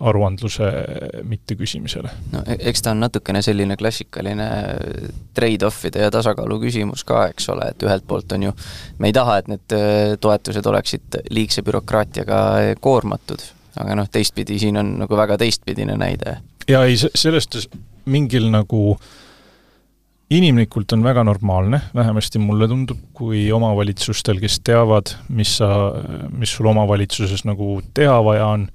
aruandluse 0.00 0.70
mitteküsimisele. 1.26 2.10
no 2.32 2.42
e-, 2.46 2.58
eks 2.70 2.82
ta 2.84 2.94
on 2.94 3.02
natukene 3.02 3.42
selline 3.42 3.76
klassikaline 3.76 4.48
trade-off'ide 5.34 6.04
ja 6.06 6.10
tasakaalu 6.14 6.60
küsimus 6.66 7.04
ka, 7.08 7.26
eks 7.32 7.48
ole, 7.54 7.70
et 7.72 7.86
ühelt 7.86 8.06
poolt 8.08 8.32
on 8.36 8.48
ju, 8.48 8.56
me 8.98 9.10
ei 9.10 9.16
taha, 9.16 9.38
et 9.42 9.52
need 9.52 9.76
äh, 9.76 10.16
toetused 10.20 10.66
oleksid 10.66 11.22
liigse 11.34 11.64
bürokraatiaga 11.66 12.42
koormatud, 12.80 13.42
aga 13.78 13.98
noh, 13.98 14.10
teistpidi 14.12 14.58
siin 14.62 14.80
on 14.80 14.96
nagu 15.02 15.18
väga 15.18 15.38
teistpidine 15.40 15.98
näide 15.98 16.38
ja 16.68 16.84
ei, 16.84 16.96
sellest 16.98 17.58
mingil 18.08 18.48
nagu 18.52 18.98
inimlikult 20.30 20.92
on 20.92 21.02
väga 21.04 21.24
normaalne, 21.24 21.80
vähemasti 21.94 22.38
mulle 22.38 22.68
tundub, 22.68 23.00
kui 23.16 23.46
omavalitsustel, 23.52 24.40
kes 24.42 24.60
teavad, 24.60 25.14
mis 25.32 25.56
sa, 25.60 25.68
mis 26.36 26.52
sul 26.52 26.68
omavalitsuses 26.68 27.46
nagu 27.48 27.78
teha 27.96 28.18
vaja 28.24 28.50
on, 28.58 28.66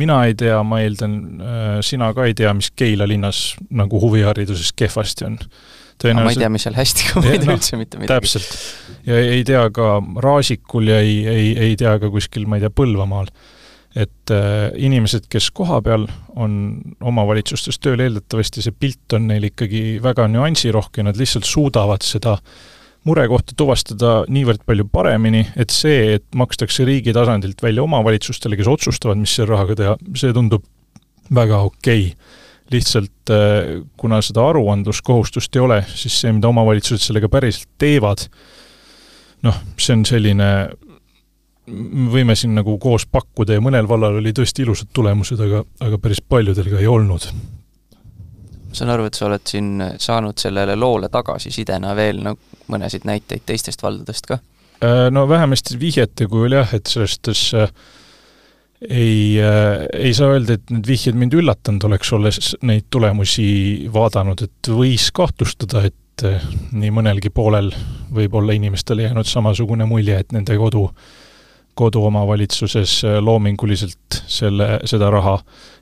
mina 0.00 0.22
ei 0.28 0.34
tea, 0.38 0.58
ma 0.64 0.80
eeldan, 0.82 1.14
äh, 1.40 1.76
sina 1.84 2.12
ka 2.16 2.26
ei 2.28 2.34
tea, 2.38 2.52
mis 2.56 2.72
Keila 2.76 3.08
linnas 3.08 3.52
nagu 3.70 4.00
huvihariduses 4.00 4.72
kehvasti 4.76 5.28
on. 5.28 5.38
ma 6.18 6.30
ei 6.30 6.38
tea, 6.40 6.48
mis 6.50 6.64
seal 6.66 6.76
hästi, 6.76 7.10
ma 7.14 7.26
ei 7.28 7.38
tea 7.38 7.50
no, 7.50 7.56
üldse 7.58 7.78
mitte 7.80 8.00
midagi. 8.00 8.14
täpselt. 8.14 8.54
ja 9.06 9.18
ei 9.18 9.44
tea 9.46 9.64
ka 9.74 9.94
Raasikul 10.24 10.88
ja 10.90 11.00
ei, 11.02 11.18
ei, 11.28 11.50
ei 11.68 11.76
tea 11.76 11.98
ka 12.02 12.10
kuskil, 12.10 12.48
ma 12.50 12.58
ei 12.58 12.64
tea, 12.64 12.72
Põlvamaal 12.74 13.30
et 13.92 14.32
äh, 14.32 14.70
inimesed, 14.80 15.26
kes 15.28 15.50
kohapeal 15.52 16.06
on 16.40 16.54
omavalitsustes 17.04 17.76
tööl, 17.82 18.00
eeldatavasti 18.00 18.64
see 18.64 18.72
pilt 18.72 19.16
on 19.16 19.26
neil 19.28 19.50
ikkagi 19.50 19.98
väga 20.02 20.28
nüansirohke, 20.32 21.04
nad 21.04 21.18
lihtsalt 21.20 21.48
suudavad 21.48 22.04
seda 22.06 22.38
murekohta 23.08 23.56
tuvastada 23.58 24.12
niivõrd 24.30 24.62
palju 24.66 24.86
paremini, 24.92 25.42
et 25.58 25.74
see, 25.74 26.18
et 26.18 26.26
makstakse 26.38 26.86
riigi 26.86 27.14
tasandilt 27.14 27.62
välja 27.62 27.82
omavalitsustele, 27.86 28.58
kes 28.58 28.70
otsustavad, 28.70 29.18
mis 29.20 29.34
selle 29.34 29.50
rahaga 29.52 29.78
teha, 29.78 29.96
see 30.18 30.34
tundub 30.36 30.64
väga 31.32 31.62
okei 31.66 32.12
okay. 32.12 32.38
lihtsalt 32.72 33.32
äh, 33.34 33.82
kuna 34.00 34.20
seda 34.24 34.44
aruandluskohustust 34.48 35.56
ei 35.56 35.64
ole, 35.64 35.82
siis 35.94 36.20
see, 36.22 36.32
mida 36.32 36.50
omavalitsused 36.52 37.02
sellega 37.04 37.28
päriselt 37.32 37.68
teevad, 37.82 38.28
noh, 39.46 39.58
see 39.76 39.98
on 39.98 40.06
selline 40.08 40.48
võime 42.12 42.34
siin 42.38 42.56
nagu 42.56 42.74
koos 42.82 43.04
pakkuda 43.06 43.56
ja 43.56 43.62
mõnel 43.62 43.86
vallal 43.88 44.18
oli 44.18 44.32
tõesti 44.34 44.64
ilusad 44.64 44.90
tulemused, 44.94 45.40
aga, 45.40 45.62
aga 45.84 45.98
päris 46.02 46.22
paljudel 46.22 46.70
ka 46.72 46.80
ei 46.80 46.88
olnud. 46.90 47.28
Ma 48.72 48.78
saan 48.78 48.90
aru, 48.94 49.04
et 49.08 49.18
sa 49.18 49.26
oled 49.28 49.42
siin 49.48 49.72
saanud 50.00 50.40
sellele 50.40 50.76
loole 50.80 51.10
tagasisidena 51.12 51.92
veel 51.96 52.22
no 52.24 52.36
mõnesid 52.72 53.04
näiteid 53.04 53.44
teistest 53.46 53.82
valdadest 53.84 54.30
ka? 54.30 54.38
Äh, 54.82 55.08
no 55.12 55.26
vähemasti 55.28 55.76
vihjete 55.80 56.26
kujul 56.30 56.56
jah, 56.56 56.72
et 56.74 56.88
selles 56.88 57.18
suhtes 57.18 57.42
äh, 57.54 57.68
ei 58.88 59.36
äh,, 59.44 59.84
ei 60.08 60.14
saa 60.16 60.32
öelda, 60.32 60.56
et 60.56 60.72
need 60.72 60.88
vihjed 60.88 61.18
mind 61.18 61.36
üllatanud 61.36 61.84
oleks, 61.90 62.12
olles 62.16 62.54
neid 62.64 62.88
tulemusi 62.90 63.90
vaadanud, 63.92 64.46
et 64.48 64.72
võis 64.72 65.10
kahtlustada, 65.14 65.84
et 65.90 66.24
nii 66.72 66.90
mõnelgi 66.94 67.32
poolel 67.34 67.70
võib 68.14 68.34
olla 68.38 68.56
inimestele 68.56 69.04
jäänud 69.08 69.28
samasugune 69.28 69.84
mulje, 69.88 70.18
et 70.22 70.32
nende 70.32 70.56
kodu 70.60 70.86
koduomavalitsuses 71.74 72.98
loominguliselt 73.24 74.18
selle, 74.28 74.74
seda 74.84 75.08
raha 75.10 75.38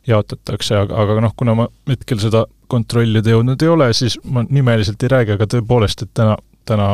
jaotatakse, 0.06 0.76
aga, 0.84 1.00
aga 1.02 1.16
noh, 1.24 1.32
kuna 1.36 1.56
ma 1.58 1.66
hetkel 1.90 2.20
seda 2.22 2.44
kontrollida 2.70 3.34
jõudnud 3.34 3.62
ei 3.62 3.70
ole, 3.72 3.90
siis 3.96 4.16
ma 4.24 4.44
nimeliselt 4.46 5.02
ei 5.02 5.12
räägi, 5.12 5.36
aga 5.36 5.48
tõepoolest, 5.50 6.06
et 6.06 6.12
täna, 6.16 6.36
täna 6.68 6.88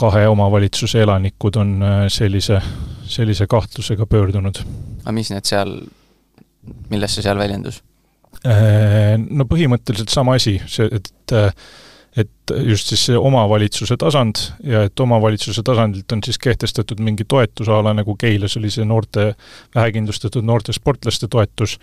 kahe 0.00 0.26
omavalitsuse 0.28 1.02
elanikud 1.04 1.58
on 1.62 1.74
äh, 1.82 1.96
sellise, 2.12 2.60
sellise 3.06 3.46
kahtlusega 3.50 4.06
pöördunud. 4.10 4.62
aga 5.04 5.14
mis 5.14 5.30
need 5.30 5.46
seal, 5.48 5.76
milles 6.90 7.14
see 7.14 7.26
seal 7.26 7.38
väljendus? 7.38 7.80
Äh, 8.44 9.14
no 9.30 9.46
põhimõtteliselt 9.50 10.12
sama 10.12 10.36
asi, 10.40 10.58
see, 10.66 10.90
et 10.90 11.38
et 12.16 12.52
just 12.62 12.90
siis 12.92 13.04
see 13.08 13.18
omavalitsuse 13.18 13.96
tasand 13.98 14.38
ja 14.62 14.84
et 14.86 15.00
omavalitsuse 15.00 15.64
tasandilt 15.66 16.12
on 16.14 16.22
siis 16.24 16.38
kehtestatud 16.38 17.00
mingi 17.02 17.26
toetusala, 17.28 17.94
nagu 17.96 18.14
Keilas 18.18 18.56
oli 18.60 18.70
see 18.70 18.86
noorte, 18.86 19.32
vähekindlustatud 19.74 20.46
noorte 20.46 20.72
sportlaste 20.76 21.28
toetus, 21.30 21.78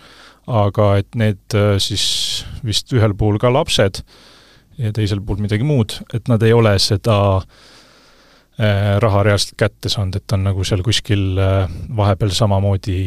aga 0.46 0.94
et 1.02 1.18
need 1.20 1.58
äh, 1.58 1.74
siis 1.82 2.04
vist 2.64 2.92
ühel 2.96 3.16
puhul 3.18 3.36
ka 3.42 3.52
lapsed 3.52 4.02
ja 4.80 4.92
teisel 4.96 5.20
puhul 5.20 5.44
midagi 5.44 5.66
muud, 5.68 5.98
et 6.14 6.30
nad 6.32 6.42
ei 6.42 6.54
ole 6.56 6.72
seda 6.80 7.18
äh, 7.36 8.96
raha 9.04 9.26
reaalselt 9.28 9.58
kätte 9.60 9.92
saanud, 9.92 10.16
et 10.16 10.26
ta 10.26 10.38
on 10.40 10.48
nagu 10.48 10.64
seal 10.64 10.84
kuskil 10.86 11.36
äh, 11.36 11.66
vahepeal 11.96 12.32
samamoodi 12.32 13.02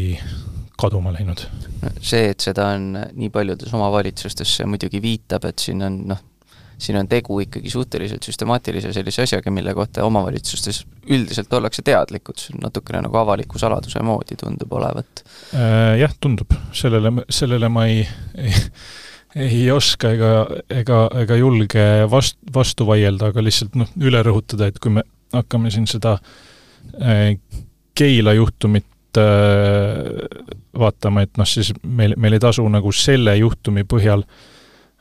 kaduma 0.77 1.13
läinud. 1.15 1.41
see, 2.01 2.29
et 2.29 2.43
seda 2.43 2.69
on 2.75 2.93
nii 2.93 3.33
paljudes 3.33 3.73
omavalitsustes, 3.73 4.57
see 4.59 4.69
muidugi 4.69 5.01
viitab, 5.01 5.49
et 5.49 5.65
siin 5.65 5.81
on 5.85 6.01
noh, 6.13 6.23
siin 6.77 6.97
on 6.99 7.07
tegu 7.07 7.39
ikkagi 7.39 7.69
suhteliselt 7.69 8.23
süstemaatilise 8.23 8.93
sellise 8.93 9.23
asjaga, 9.23 9.51
mille 9.51 9.73
kohta 9.73 10.03
omavalitsustes 10.05 10.83
üldiselt 11.09 11.53
ollakse 11.53 11.85
teadlikud, 11.85 12.39
see 12.39 12.55
on 12.55 12.65
natukene 12.67 13.05
nagu 13.05 13.19
avaliku 13.21 13.59
saladuse 13.61 14.01
moodi 14.05 14.37
tundub 14.39 14.73
olevat. 14.75 15.25
Äh, 15.55 15.95
jah, 16.01 16.13
tundub, 16.21 16.53
sellele, 16.75 17.13
sellele 17.29 17.69
ma 17.71 17.87
ei, 17.91 18.05
ei 18.37 18.53
ei 19.35 19.71
oska 19.71 20.13
ega, 20.15 20.31
ega, 20.71 21.01
ega 21.21 21.37
julge 21.39 21.85
vast-, 22.11 22.39
vastu 22.55 22.87
vaielda, 22.87 23.33
aga 23.33 23.43
lihtsalt 23.43 23.75
noh, 23.79 23.89
üle 23.99 24.21
rõhutada, 24.23 24.69
et 24.71 24.79
kui 24.79 24.93
me 24.95 25.03
hakkame 25.35 25.71
siin 25.73 25.87
seda 25.91 26.17
äh, 27.01 27.35
Keila 27.95 28.33
juhtumit 28.35 29.19
äh, 29.19 30.23
vaatama, 30.75 31.25
et 31.27 31.39
noh, 31.39 31.47
siis 31.47 31.73
meil, 31.83 32.15
meil 32.19 32.37
ei 32.37 32.43
tasu 32.43 32.63
nagu 32.71 32.91
selle 32.95 33.35
juhtumi 33.39 33.83
põhjal 33.87 34.23
äh, 34.23 34.54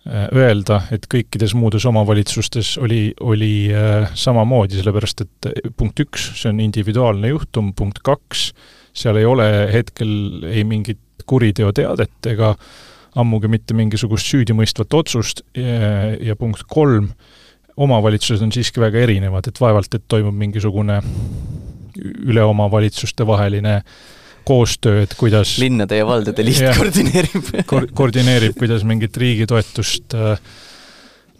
öelda, 0.05 0.83
et 0.93 1.07
kõikides 1.09 1.55
muudes 1.57 1.85
omavalitsustes 1.88 2.75
oli, 2.83 3.14
oli 3.25 3.71
äh, 3.73 4.11
samamoodi, 4.19 4.77
sellepärast 4.81 5.25
et 5.25 5.49
äh, 5.49 5.71
punkt 5.77 6.01
üks, 6.05 6.27
see 6.40 6.51
on 6.53 6.61
individuaalne 6.61 7.31
juhtum, 7.33 7.73
punkt 7.77 8.03
kaks, 8.05 8.51
seal 8.95 9.17
ei 9.17 9.25
ole 9.25 9.47
hetkel 9.73 10.45
ei 10.51 10.64
mingit 10.69 11.01
kuriteoteadet 11.25 12.29
ega 12.35 12.53
ammugi 13.17 13.49
mitte 13.49 13.77
mingisugust 13.79 14.29
süüdimõistvat 14.29 14.93
otsust 14.99 15.40
ja, 15.57 16.12
ja 16.21 16.37
punkt 16.37 16.67
kolm, 16.69 17.09
omavalitsused 17.75 18.45
on 18.45 18.53
siiski 18.53 18.83
väga 18.83 19.07
erinevad, 19.07 19.49
et 19.49 19.61
vaevalt, 19.61 19.95
et 19.97 20.05
toimub 20.09 20.37
mingisugune 20.37 21.01
üle 22.29 22.45
omavalitsuste 22.45 23.25
vaheline 23.27 23.79
äh, 23.79 23.97
koostöö, 24.44 25.02
et 25.04 25.14
kuidas 25.18 25.57
linnade 25.62 25.96
ja 25.96 26.07
valdade 26.07 26.44
liit 26.44 26.62
koordineerib. 26.76 27.50
Ko-, 27.70 27.87
koordineerib, 27.96 28.57
kuidas 28.59 28.85
mingit 28.88 29.16
riigi 29.20 29.48
toetust 29.50 30.16
äh, 30.18 30.37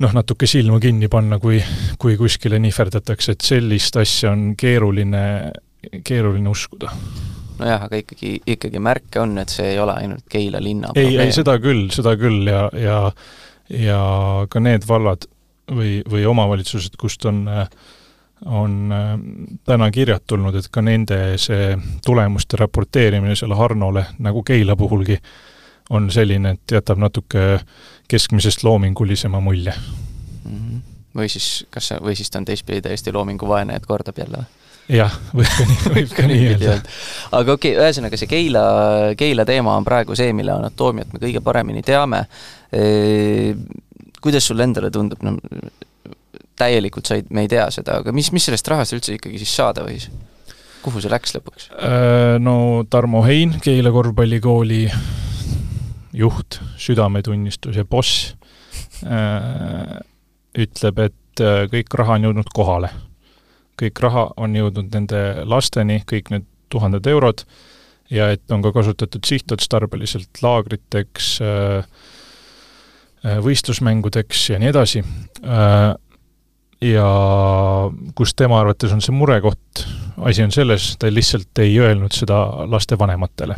noh, 0.03 0.17
natuke 0.17 0.49
silma 0.51 0.81
kinni 0.83 1.09
panna, 1.13 1.39
kui, 1.43 1.61
kui 2.01 2.19
kuskile 2.21 2.59
nihverdatakse, 2.63 3.37
et 3.37 3.47
sellist 3.47 3.97
asja 4.01 4.33
on 4.35 4.53
keeruline, 4.59 5.23
keeruline 6.05 6.51
uskuda. 6.51 6.91
nojah, 7.61 7.87
aga 7.87 8.03
ikkagi, 8.03 8.37
ikkagi 8.57 8.83
märke 8.83 9.21
on, 9.23 9.39
et 9.39 9.53
see 9.53 9.75
ei 9.75 9.79
ole 9.79 9.95
ainult 10.03 10.25
Keila 10.31 10.59
linna 10.63 10.91
ei, 10.99 11.15
ei 11.23 11.33
seda 11.33 11.55
küll, 11.63 11.87
seda 11.95 12.17
küll 12.19 12.49
ja, 12.51 12.67
ja 12.75 12.99
ja 13.71 13.99
ka 14.51 14.61
need 14.61 14.85
vallad 14.89 15.29
või, 15.71 16.01
või 16.11 16.25
omavalitsused, 16.29 16.99
kust 17.01 17.25
on 17.31 17.45
äh, 17.49 17.69
on 18.45 18.93
äh, 18.93 19.19
täna 19.65 19.91
kirjad 19.91 20.25
tulnud, 20.27 20.55
et 20.59 20.69
ka 20.71 20.83
nende 20.83 21.19
see 21.41 21.75
tulemuste 22.05 22.59
raporteerimine 22.61 23.37
seal 23.37 23.55
Harnole, 23.57 24.05
nagu 24.25 24.43
Keila 24.43 24.77
puhulgi, 24.77 25.19
on 25.91 26.11
selline, 26.11 26.55
et 26.57 26.77
jätab 26.79 27.01
natuke 27.01 27.61
keskmisest 28.09 28.65
loomingulisema 28.65 29.41
mulje 29.41 29.73
mm. 29.73 30.59
-hmm. 30.59 30.83
või 31.17 31.29
siis, 31.29 31.67
kas 31.71 31.89
see, 31.89 31.99
või 32.01 32.17
siis 32.17 32.31
ta 32.31 32.39
on 32.41 32.45
teistpidi 32.45 32.81
täiesti 32.83 33.13
loominguvaene, 33.13 33.77
et 33.77 33.87
kordab 33.87 34.19
jälle 34.19 34.43
või? 34.43 34.97
jah, 34.97 35.19
võib 35.35 35.57
ka 35.57 35.67
nii, 35.69 35.95
võib 35.95 36.17
ka 36.17 36.27
nii 36.29 36.49
öelda. 36.49 36.83
aga 37.33 37.53
okei 37.53 37.77
okay,, 37.77 37.85
ühesõnaga 37.85 38.17
see 38.21 38.29
Keila, 38.29 38.65
Keila 39.17 39.45
teema 39.45 39.77
on 39.77 39.85
praegu 39.85 40.17
see, 40.17 40.33
mille 40.33 40.53
anatoomiat 40.53 41.13
me 41.13 41.21
kõige 41.21 41.41
paremini 41.41 41.83
teame 41.83 42.27
kuidas 44.25 44.47
sulle 44.47 44.65
endale 44.65 44.91
tundub, 44.91 45.21
no 45.23 45.37
täielikult 46.59 47.11
said, 47.11 47.31
me 47.35 47.45
ei 47.45 47.51
tea 47.51 47.67
seda, 47.75 47.99
aga 48.03 48.15
mis, 48.15 48.31
mis 48.35 48.47
sellest 48.49 48.69
rahast 48.71 48.95
üldse 48.97 49.17
ikkagi 49.17 49.41
siis 49.43 49.55
saada 49.57 49.87
võis? 49.87 50.09
kuhu 50.85 51.01
see 51.01 51.13
läks 51.13 51.35
lõpuks? 51.37 51.69
Äh, 51.79 52.37
no 52.43 52.85
Tarmo 52.91 53.23
Hein, 53.25 53.57
Keila 53.65 53.93
korvpallikooli 53.95 54.85
juht, 56.15 56.61
südametunnistus 56.81 57.79
ja 57.81 57.87
boss, 57.89 58.35
äh, 59.03 59.95
ütleb, 60.61 61.01
et 61.09 61.43
äh, 61.43 61.65
kõik 61.73 61.97
raha 62.01 62.19
on 62.19 62.29
jõudnud 62.29 62.53
kohale. 62.55 62.93
kõik 63.81 63.99
raha 64.05 64.29
on 64.39 64.53
jõudnud 64.55 64.93
nende 64.95 65.21
lasteni, 65.51 66.05
kõik 66.07 66.29
need 66.31 66.45
tuhanded 66.71 67.09
eurod, 67.11 67.43
ja 68.07 68.29
et 68.31 68.53
on 68.55 68.63
ka 68.63 68.71
kasutatud 68.77 69.25
sihtotstarbeliselt 69.27 70.39
laagriteks, 70.45 71.33
võistlusmängudeks 73.43 74.45
ja 74.53 74.61
nii 74.63 74.71
edasi, 74.71 75.03
ja 76.81 77.07
kus 78.15 78.35
tema 78.35 78.61
arvates 78.61 78.93
on 78.93 79.03
see 79.05 79.15
murekoht, 79.15 79.85
asi 80.27 80.45
on 80.45 80.53
selles, 80.55 80.95
ta 80.99 81.11
lihtsalt 81.11 81.63
ei 81.63 81.79
öelnud 81.79 82.13
seda 82.15 82.45
lastevanematele. 82.71 83.57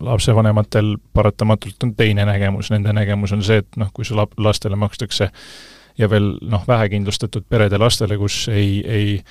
lapsevanematel 0.00 0.96
paratamatult 1.12 1.82
on 1.82 1.94
teine 1.94 2.24
nägemus, 2.24 2.70
nende 2.70 2.92
nägemus 2.92 3.32
on 3.32 3.42
see, 3.42 3.58
et 3.58 3.76
noh, 3.76 3.90
kui 3.92 4.04
see 4.04 4.16
lap-, 4.16 4.36
lastele 4.38 4.76
makstakse 4.76 5.30
ja 5.98 6.10
veel 6.10 6.36
noh, 6.42 6.62
vähekindlustatud 6.68 7.48
perede 7.48 7.78
lastele, 7.78 8.18
kus 8.18 8.48
ei, 8.48 8.84
ei 8.86 9.22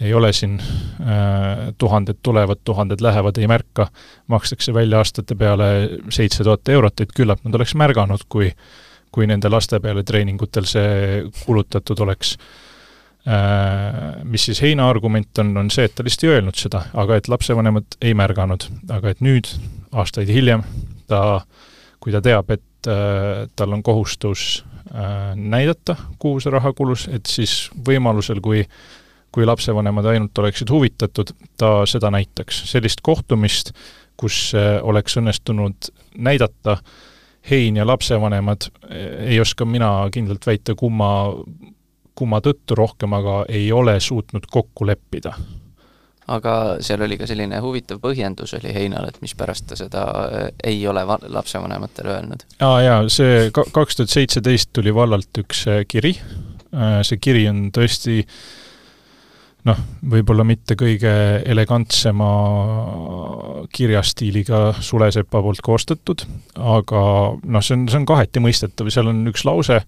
ei 0.00 0.14
ole 0.14 0.32
siin 0.32 0.60
äh, 0.60 1.74
tuhanded 1.78 2.20
tulevad, 2.22 2.60
tuhanded 2.64 3.00
lähevad, 3.02 3.38
ei 3.38 3.48
märka, 3.50 3.88
makstakse 4.26 4.74
välja 4.74 4.98
aastate 5.02 5.34
peale 5.34 5.88
seitse 6.14 6.44
tuhat 6.44 6.68
eurot, 6.68 7.00
et 7.00 7.14
küllap 7.16 7.42
nad 7.44 7.58
oleks 7.58 7.74
märganud, 7.74 8.22
kui 8.28 8.52
kui 9.12 9.28
nende 9.28 9.50
laste 9.50 9.80
peale 9.80 10.04
treeningutel 10.06 10.66
see 10.68 11.22
kulutatud 11.44 12.00
oleks 12.06 12.36
äh,. 12.36 14.24
Mis 14.24 14.46
siis 14.48 14.62
Heina 14.62 14.88
argument 14.88 15.38
on, 15.42 15.56
on 15.60 15.70
see, 15.70 15.84
et 15.84 15.94
ta 15.94 16.04
lihtsalt 16.06 16.28
ei 16.28 16.36
öelnud 16.36 16.56
seda, 16.56 16.84
aga 16.96 17.18
et 17.18 17.28
lapsevanemad 17.28 17.98
ei 18.00 18.14
märganud, 18.16 18.64
aga 18.94 19.12
et 19.12 19.20
nüüd, 19.24 19.50
aastaid 19.92 20.30
hiljem, 20.32 20.62
ta, 21.10 21.42
kui 22.00 22.14
ta 22.14 22.22
teab, 22.24 22.48
et 22.54 22.88
äh, 22.88 23.44
tal 23.56 23.74
on 23.76 23.82
kohustus 23.84 24.62
äh, 24.94 25.34
näidata, 25.36 25.98
kuhu 26.18 26.40
see 26.40 26.54
raha 26.54 26.72
kulus, 26.76 27.04
et 27.12 27.28
siis 27.28 27.66
võimalusel, 27.84 28.40
kui 28.44 28.64
kui 29.32 29.46
lapsevanemad 29.46 30.06
ainult 30.08 30.38
oleksid 30.40 30.70
huvitatud, 30.72 31.34
ta 31.60 31.82
seda 31.86 32.10
näitaks. 32.10 32.62
sellist 32.70 33.02
kohtumist, 33.04 33.72
kus 34.16 34.54
äh, 34.56 34.78
oleks 34.82 35.18
õnnestunud 35.20 35.90
näidata 36.16 36.78
Hein 37.50 37.76
ja 37.76 37.86
lapsevanemad, 37.86 38.68
äh, 38.90 39.30
ei 39.32 39.40
oska 39.40 39.64
mina 39.64 40.08
kindlalt 40.12 40.46
väita, 40.46 40.74
kumma, 40.78 41.10
kumma 42.14 42.42
tõttu 42.44 42.76
rohkem, 42.76 43.14
aga 43.16 43.44
ei 43.48 43.70
ole 43.72 43.98
suutnud 44.00 44.50
kokku 44.50 44.86
leppida 44.86 45.34
aga 46.28 46.54
seal 46.84 47.00
oli 47.06 47.16
ka 47.16 47.24
selline 47.24 47.56
huvitav 47.64 48.02
põhjendus 48.02 48.50
oli 48.58 48.68
Heinal, 48.74 49.06
et 49.08 49.22
mispärast 49.24 49.64
ta 49.70 49.78
seda 49.80 50.04
äh, 50.26 50.50
ei 50.64 50.82
ole 50.86 51.06
va-, 51.08 51.22
lapsevanematele 51.24 52.14
öelnud. 52.18 52.44
aa 52.60 52.82
jaa, 52.84 53.02
see 53.12 53.48
ka-, 53.54 53.64
kaks 53.72 53.96
tuhat 53.96 54.12
seitseteist 54.12 54.74
tuli 54.76 54.94
vallalt 54.94 55.40
üks 55.40 55.64
kiri, 55.88 56.18
see 57.08 57.20
kiri 57.22 57.46
on 57.48 57.70
tõesti 57.72 58.20
äh, 58.20 58.34
noh, 59.68 59.80
võib-olla 60.12 60.44
mitte 60.48 60.76
kõige 60.78 61.12
elegantsema 61.46 62.28
kirjastiiliga 63.74 64.62
Sulesepa 64.80 65.42
poolt 65.44 65.62
koostatud, 65.64 66.24
aga 66.56 67.02
noh, 67.42 67.64
see 67.64 67.76
on, 67.76 67.88
see 67.90 68.00
on 68.00 68.08
kaheti 68.08 68.42
mõistetav, 68.44 68.90
seal 68.92 69.10
on 69.12 69.26
üks 69.30 69.44
lause, 69.48 69.80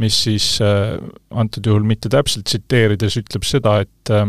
mis 0.00 0.22
siis 0.26 0.58
äh, 0.64 0.96
antud 1.30 1.66
juhul 1.66 1.84
mitte 1.86 2.10
täpselt 2.12 2.48
tsiteerides 2.48 3.18
ütleb 3.20 3.46
seda, 3.46 3.78
et 3.84 4.14
äh, 4.14 4.26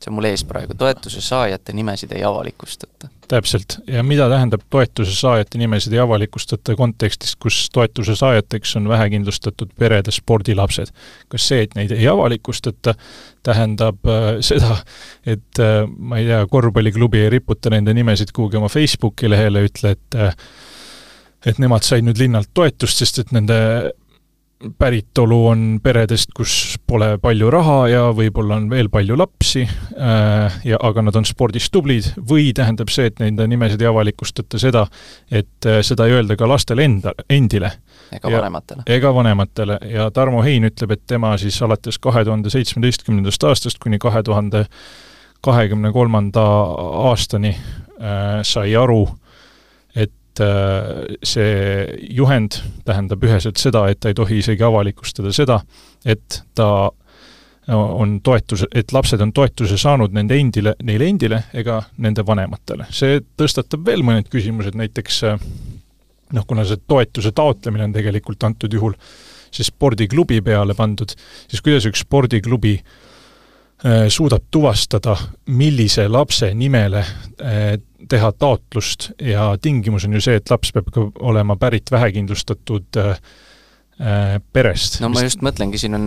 see 0.00 0.10
on 0.10 0.16
mul 0.16 0.28
ees 0.30 0.42
praegu, 0.48 0.74
toetuse 0.78 1.20
saajate 1.24 1.74
nimesid 1.76 2.12
ei 2.16 2.22
avalikustata. 2.24 3.10
täpselt, 3.28 3.76
ja 3.86 4.02
mida 4.02 4.28
tähendab 4.30 4.62
toetuse 4.70 5.12
saajate 5.14 5.58
nimesid 5.60 5.92
ei 5.92 6.00
avalikustata 6.02 6.74
kontekstis, 6.76 7.36
kus 7.36 7.58
toetuse 7.72 8.16
saajateks 8.16 8.76
on 8.80 8.88
vähekindlustatud 8.88 9.74
perede 9.78 10.14
spordilapsed? 10.14 10.94
kas 11.28 11.48
see, 11.52 11.66
et 11.66 11.76
neid 11.76 11.92
ei 11.96 12.08
avalikustata, 12.08 12.94
tähendab 13.46 14.08
äh, 14.08 14.32
seda, 14.44 14.78
et 15.26 15.60
äh, 15.60 15.84
ma 15.98 16.22
ei 16.22 16.30
tea, 16.30 16.40
korvpalliklubi 16.50 17.26
ei 17.26 17.30
riputa 17.36 17.72
nende 17.74 17.94
nimesid 17.94 18.32
kuhugi 18.32 18.56
oma 18.60 18.72
Facebooki 18.72 19.30
lehele, 19.30 19.66
ütle, 19.68 19.96
et 19.98 20.16
äh, 20.16 20.34
et 21.46 21.60
nemad 21.60 21.84
said 21.84 22.04
nüüd 22.04 22.18
linnalt 22.20 22.50
toetust, 22.54 23.00
sest 23.00 23.22
et 23.22 23.30
nende 23.32 23.56
päritolu 24.78 25.38
on 25.48 25.62
peredest, 25.82 26.32
kus 26.36 26.76
pole 26.86 27.14
palju 27.22 27.48
raha 27.52 27.76
ja 27.88 28.02
võib-olla 28.16 28.58
on 28.60 28.66
veel 28.70 28.90
palju 28.92 29.16
lapsi 29.16 29.62
äh, 29.64 30.58
ja 30.68 30.80
aga 30.84 31.04
nad 31.06 31.16
on 31.16 31.24
spordis 31.28 31.70
tublid, 31.72 32.10
või 32.28 32.50
tähendab 32.56 32.92
see, 32.92 33.08
et 33.08 33.22
nende 33.22 33.46
nimesid 33.48 33.80
ei 33.80 33.88
avalikustata 33.88 34.60
seda, 34.60 34.84
et 35.30 35.68
äh, 35.68 35.80
seda 35.86 36.06
ei 36.08 36.18
öelda 36.18 36.36
ka 36.36 36.48
lastele 36.48 36.84
enda, 36.84 37.14
endile. 37.30 37.72
ega 38.12 38.28
ja, 38.28 38.36
vanematele. 38.36 38.84
ega 38.86 39.14
vanematele 39.14 39.78
ja 39.94 40.10
Tarmo 40.10 40.42
Hein 40.44 40.68
ütleb, 40.68 40.92
et 40.96 41.06
tema 41.08 41.32
siis 41.40 41.56
alates 41.62 41.98
kahe 41.98 42.24
tuhande 42.28 42.52
seitsmeteistkümnendast 42.52 43.44
aastast 43.48 43.80
kuni 43.80 43.98
kahe 43.98 44.22
tuhande 44.22 44.66
kahekümne 45.40 45.92
kolmanda 45.92 46.44
aastani 47.08 47.54
äh, 47.56 48.42
sai 48.44 48.76
aru, 48.76 49.06
et 50.30 50.40
äh, 50.44 51.16
see 51.26 51.98
juhend 52.14 52.60
tähendab 52.86 53.24
üheselt 53.26 53.58
seda, 53.58 53.88
et 53.90 54.00
ta 54.00 54.10
ei 54.10 54.16
tohi 54.18 54.38
isegi 54.40 54.64
avalikustada 54.66 55.32
seda, 55.34 55.60
et 56.04 56.42
ta 56.54 56.90
on 57.70 58.16
toetuse, 58.24 58.66
et 58.74 58.90
lapsed 58.90 59.20
on 59.22 59.30
toetuse 59.36 59.76
saanud 59.78 60.14
nende 60.16 60.34
endile, 60.40 60.72
neile 60.82 61.06
endile 61.06 61.42
ega 61.54 61.76
nende 62.02 62.24
vanematele. 62.26 62.88
see 62.90 63.20
tõstatab 63.38 63.84
veel 63.86 64.02
mõned 64.06 64.30
küsimused, 64.32 64.78
näiteks 64.78 65.20
äh, 65.28 65.44
noh, 66.32 66.46
kuna 66.46 66.64
see 66.64 66.80
toetuse 66.86 67.34
taotlemine 67.36 67.90
on 67.90 67.94
tegelikult 67.94 68.42
antud 68.48 68.72
juhul 68.72 68.96
siis 69.50 69.70
spordiklubi 69.70 70.40
peale 70.46 70.74
pandud, 70.78 71.12
siis 71.50 71.62
kuidas 71.62 71.86
üks 71.90 72.06
spordiklubi 72.06 72.76
äh, 72.78 72.98
suudab 74.08 74.42
tuvastada, 74.50 75.14
millise 75.46 76.08
lapse 76.08 76.50
nimele 76.54 77.04
teha 78.08 78.32
taotlust. 78.32 79.10
Ja 79.22 79.56
tingimus 79.62 80.04
on 80.04 80.16
ju 80.16 80.22
see, 80.24 80.40
et 80.40 80.50
laps 80.50 80.72
peab 80.74 80.90
ka 80.94 81.06
olema 81.30 81.56
pärit 81.60 81.90
vähekindlustatud 81.90 82.96
äh, 82.96 83.10
äh, 83.10 83.22
perest. 84.52 85.00
no 85.02 85.10
ma 85.12 85.24
just 85.24 85.42
mõtlengi, 85.44 85.78
siin 85.80 85.96
on 85.98 86.04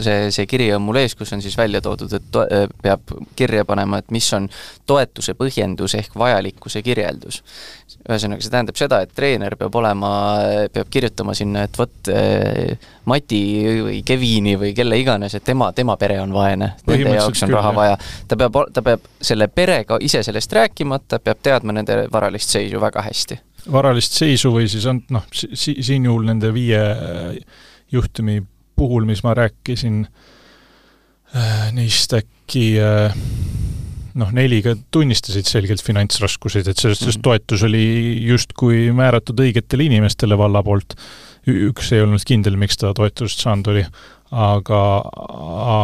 see, 0.00 0.30
see 0.32 0.46
kiri 0.48 0.70
on 0.72 0.84
mul 0.86 0.96
ees, 1.02 1.12
kus 1.18 1.32
on 1.36 1.42
siis 1.44 1.56
välja 1.58 1.82
toodud, 1.84 2.12
et 2.16 2.30
to-, 2.32 2.46
äh, 2.48 2.64
peab 2.82 3.12
kirja 3.36 3.66
panema, 3.68 4.00
et 4.00 4.14
mis 4.14 4.28
on 4.36 4.48
toetuse 4.88 5.34
põhjendus 5.36 5.98
ehk 5.98 6.16
vajalikkuse 6.18 6.82
kirjeldus 6.86 7.42
ühesõnaga, 8.08 8.44
see 8.44 8.52
tähendab 8.52 8.78
seda, 8.80 9.00
et 9.04 9.12
treener 9.16 9.56
peab 9.60 9.74
olema, 9.76 10.10
peab 10.72 10.88
kirjutama 10.92 11.34
sinna, 11.36 11.66
et 11.68 11.76
vot 11.78 12.12
äh, 12.12 12.88
Mati 13.08 13.42
või 13.84 14.00
Kevini 14.06 14.56
või 14.60 14.72
kelle 14.76 14.98
iganes, 15.00 15.36
et 15.36 15.44
tema, 15.44 15.70
tema 15.76 15.96
pere 16.00 16.18
on 16.22 16.32
vaene, 16.32 16.74
nende 16.88 17.16
jaoks 17.16 17.44
on 17.44 17.52
küll, 17.52 17.58
raha 17.58 17.74
vaja. 17.76 17.98
ta 18.28 18.40
peab, 18.40 18.56
ta 18.72 18.84
peab 18.84 19.04
selle 19.20 19.48
perega 19.52 20.00
ise 20.04 20.22
sellest 20.24 20.52
rääkima, 20.60 21.00
ta 21.08 21.20
peab 21.20 21.44
teadma 21.44 21.76
nende 21.76 22.06
varalist 22.12 22.56
seisu 22.56 22.80
väga 22.80 23.04
hästi. 23.08 23.40
Varalist 23.72 24.16
seisu 24.16 24.52
või 24.54 24.68
siis 24.70 24.86
on 24.90 25.02
noh, 25.14 25.26
si-, 25.32 25.78
siin 25.84 26.08
juhul 26.08 26.28
nende 26.28 26.52
viie 26.54 26.80
äh, 26.80 27.36
juhtumi 27.92 28.40
puhul, 28.78 29.06
mis 29.08 29.24
ma 29.26 29.34
rääkisin, 29.36 30.04
äh, 31.34 31.68
neist 31.74 32.14
äkki 32.16 32.66
äh, 32.82 33.16
noh, 34.18 34.34
neli 34.34 34.60
ka 34.64 34.74
tunnistasid 34.94 35.48
selgelt 35.48 35.82
finantsraskuseid, 35.84 36.68
et 36.68 36.80
sellest, 36.80 37.04
sellest 37.04 37.20
mhm. 37.20 37.26
toetus 37.28 37.64
oli 37.68 37.86
justkui 38.28 38.88
määratud 38.96 39.40
õigetele 39.44 39.88
inimestele 39.88 40.38
valla 40.38 40.62
poolt. 40.66 40.98
üks 41.48 41.94
ei 41.96 42.02
olnud 42.04 42.24
kindel, 42.28 42.58
miks 42.60 42.76
ta 42.76 42.90
toetust 42.96 43.40
saanud 43.40 43.70
oli, 43.72 43.84
aga, 44.36 44.80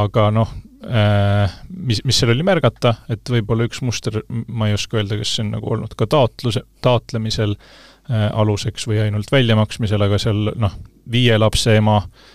aga 0.05 0.31
noh 0.35 0.51
mis, 0.85 2.03
mis 2.05 2.19
seal 2.19 2.35
oli 2.35 2.45
märgata, 2.47 2.95
et 3.13 3.31
võib-olla 3.31 3.65
üks 3.69 3.81
muster, 3.87 4.21
ma 4.29 4.69
ei 4.69 4.77
oska 4.77 4.99
öelda, 5.01 5.17
kas 5.21 5.35
see 5.37 5.47
on 5.47 5.55
nagu 5.57 5.75
olnud 5.77 5.95
ka 5.99 6.09
taotluse, 6.11 6.65
taotlemisel 6.85 7.57
äh, 7.57 8.29
aluseks 8.31 8.89
või 8.91 9.01
ainult 9.07 9.33
väljamaksmisel, 9.33 10.05
aga 10.05 10.21
seal 10.21 10.53
noh, 10.61 10.77
viie 11.11 11.39
lapse 11.41 11.77
ema 11.79 12.03
äh, 12.03 12.33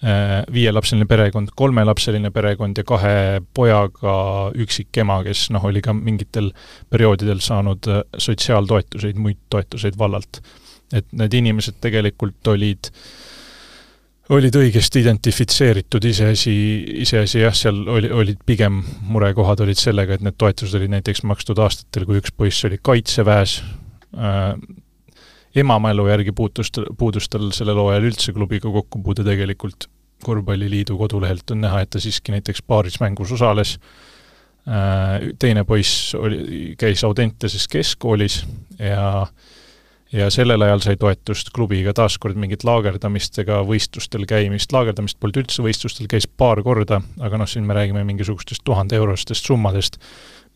Äh, 0.00 0.46
viielapseline 0.48 1.04
perekond, 1.04 1.50
kolmelapseline 1.60 2.30
perekond 2.32 2.78
ja 2.80 2.86
kahe 2.88 3.42
pojaga 3.52 4.14
üksikema, 4.56 5.18
kes 5.26 5.50
noh, 5.52 5.66
oli 5.68 5.82
ka 5.84 5.92
mingitel 5.92 6.46
perioodidel 6.88 7.42
saanud 7.44 7.84
äh, 7.92 7.98
sotsiaaltoetuseid, 8.16 9.18
muid 9.20 9.36
toetuseid 9.52 9.98
vallalt. 10.00 10.40
et 10.96 11.04
need 11.12 11.36
inimesed 11.36 11.76
tegelikult 11.84 12.48
olid, 12.48 12.88
olid 14.30 14.54
õigesti 14.60 15.02
identifitseeritud, 15.02 16.04
iseasi, 16.06 16.52
iseasi 17.02 17.42
jah, 17.42 17.54
seal 17.56 17.80
oli, 17.90 18.10
olid 18.14 18.42
pigem 18.46 18.80
murekohad 19.10 19.62
olid 19.64 19.78
sellega, 19.80 20.16
et 20.16 20.24
need 20.24 20.36
toetused 20.38 20.76
olid 20.78 20.92
näiteks 20.94 21.24
makstud 21.26 21.58
aastatel, 21.62 22.06
kui 22.06 22.20
üks 22.20 22.34
poiss 22.36 22.66
oli 22.68 22.78
kaitseväes 22.82 23.56
äh,, 24.14 24.52
ema 25.60 25.80
mälu 25.82 26.06
järgi 26.10 26.34
puutus, 26.36 26.70
puudus 26.98 27.26
tal 27.30 27.50
sellel 27.56 27.80
hooajal 27.82 28.06
üldse 28.12 28.34
klubiga 28.36 28.70
kokkupuude 28.70 29.26
tegelikult, 29.26 29.88
korvpalliliidu 30.22 30.98
kodulehelt 31.00 31.50
on 31.50 31.64
näha, 31.64 31.82
et 31.82 31.90
ta 31.94 32.02
siiski 32.02 32.34
näiteks 32.34 32.62
paaris 32.68 33.00
mängus 33.02 33.32
osales, 33.34 33.78
äh, 34.68 35.30
teine 35.42 35.64
poiss 35.66 36.14
oli, 36.14 36.74
käis 36.78 37.02
Audentases 37.08 37.66
keskkoolis 37.72 38.44
ja 38.78 39.26
ja 40.12 40.30
sellel 40.30 40.62
ajal 40.62 40.82
sai 40.84 40.96
toetust 40.98 41.52
klubiga 41.54 41.92
taaskord 41.94 42.38
mingit 42.40 42.64
laagerdamist 42.66 43.38
ega 43.42 43.60
võistlustel 43.66 44.26
käimist, 44.28 44.72
laagerdamist 44.74 45.20
polnud 45.22 45.44
üldse, 45.44 45.62
võistlustel 45.62 46.08
käis 46.10 46.26
paar 46.26 46.62
korda, 46.66 47.00
aga 47.22 47.38
noh, 47.40 47.48
siin 47.50 47.66
me 47.66 47.76
räägime 47.78 48.02
mingisugustest 48.08 48.64
tuhande 48.66 48.98
eurostest 48.98 49.46
summadest, 49.46 50.00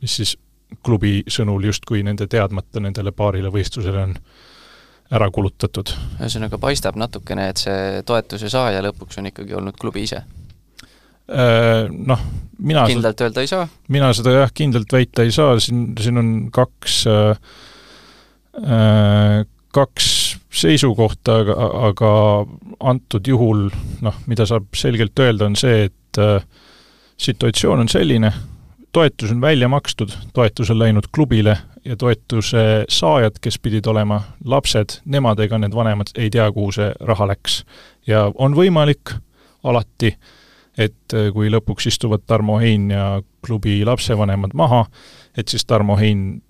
mis 0.03 0.17
siis 0.19 0.35
klubi 0.85 1.21
sõnul 1.31 1.69
justkui 1.69 2.03
nende 2.03 2.27
teadmata 2.31 2.83
nendele 2.83 3.13
paarile 3.15 3.53
võistlusele 3.55 4.07
on 4.09 4.17
ära 5.15 5.29
kulutatud. 5.31 5.93
ühesõnaga 6.19 6.59
paistab 6.59 6.99
natukene, 6.99 7.51
et 7.53 7.63
see 7.63 8.01
toetuse 8.07 8.51
saaja 8.51 8.83
lõpuks 8.89 9.21
on 9.21 9.31
ikkagi 9.31 9.55
olnud 9.55 9.79
klubi 9.79 10.03
ise? 10.09 10.25
Äh, 11.31 11.87
noh, 11.89 12.25
mina 12.59 12.83
kindlalt 12.91 13.23
öelda 13.23 13.45
ei 13.45 13.53
saa? 13.53 13.69
mina 13.89 14.11
seda 14.17 14.35
jah, 14.41 14.51
kindlalt 14.55 14.91
väita 14.93 15.23
ei 15.23 15.31
saa, 15.33 15.55
siin, 15.63 15.93
siin 16.01 16.19
on 16.19 16.35
kaks 16.53 17.05
äh 17.07 17.63
kaks 19.75 20.39
seisukohta, 20.55 21.39
aga, 21.43 21.55
aga 21.89 22.11
antud 22.91 23.27
juhul 23.27 23.67
noh, 24.05 24.19
mida 24.31 24.47
saab 24.47 24.71
selgelt 24.79 25.19
öelda, 25.19 25.49
on 25.51 25.57
see, 25.59 25.89
et 25.89 26.21
äh, 26.23 26.45
situatsioon 27.21 27.85
on 27.85 27.91
selline, 27.91 28.31
toetus 28.95 29.33
on 29.35 29.43
välja 29.43 29.69
makstud, 29.69 30.15
toetus 30.37 30.71
on 30.71 30.79
läinud 30.79 31.11
klubile 31.15 31.57
ja 31.85 31.97
toetuse 31.99 32.85
saajad, 32.89 33.41
kes 33.43 33.59
pidid 33.59 33.87
olema 33.91 34.21
lapsed, 34.47 35.01
nemad 35.11 35.43
ega 35.43 35.59
need 35.59 35.75
vanemad 35.75 36.15
ei 36.15 36.31
tea, 36.33 36.47
kuhu 36.55 36.73
see 36.79 36.93
raha 37.01 37.29
läks. 37.35 37.65
ja 38.07 38.29
on 38.39 38.55
võimalik 38.55 39.17
alati, 39.65 40.15
et 40.79 41.19
äh, 41.19 41.31
kui 41.35 41.51
lõpuks 41.51 41.91
istuvad 41.91 42.27
Tarmo 42.27 42.61
Hein 42.63 42.91
ja 42.95 43.21
klubi 43.45 43.83
lapsevanemad 43.85 44.55
maha, 44.55 44.85
et 45.37 45.49
siis 45.49 45.67
Tarmo 45.67 45.99
Hein 45.99 46.43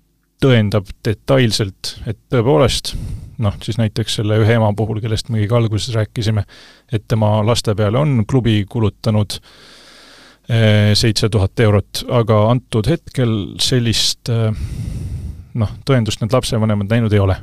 tõendab 0.45 0.89
detailselt, 1.07 1.95
et 2.09 2.19
tõepoolest 2.33 2.95
noh, 3.43 3.55
siis 3.65 3.79
näiteks 3.81 4.21
selle 4.21 4.39
ühe 4.43 4.57
ema 4.59 4.71
puhul, 4.77 5.01
kellest 5.03 5.31
me 5.33 5.41
kõige 5.43 5.57
alguses 5.59 5.95
rääkisime, 5.97 6.45
et 6.93 7.07
tema 7.09 7.37
laste 7.47 7.75
peale 7.79 7.99
on 7.99 8.23
klubi 8.31 8.61
kulutanud 8.71 9.39
eh, 10.49 10.93
seitse 10.99 11.31
tuhat 11.33 11.65
eurot, 11.67 12.05
aga 12.21 12.41
antud 12.53 12.91
hetkel 12.91 13.35
sellist 13.63 14.31
eh, 14.33 14.51
noh, 15.55 15.75
tõendust 15.87 16.23
need 16.23 16.35
lapsevanemad 16.35 16.93
näinud 16.93 17.15
ei 17.15 17.25
ole. 17.25 17.39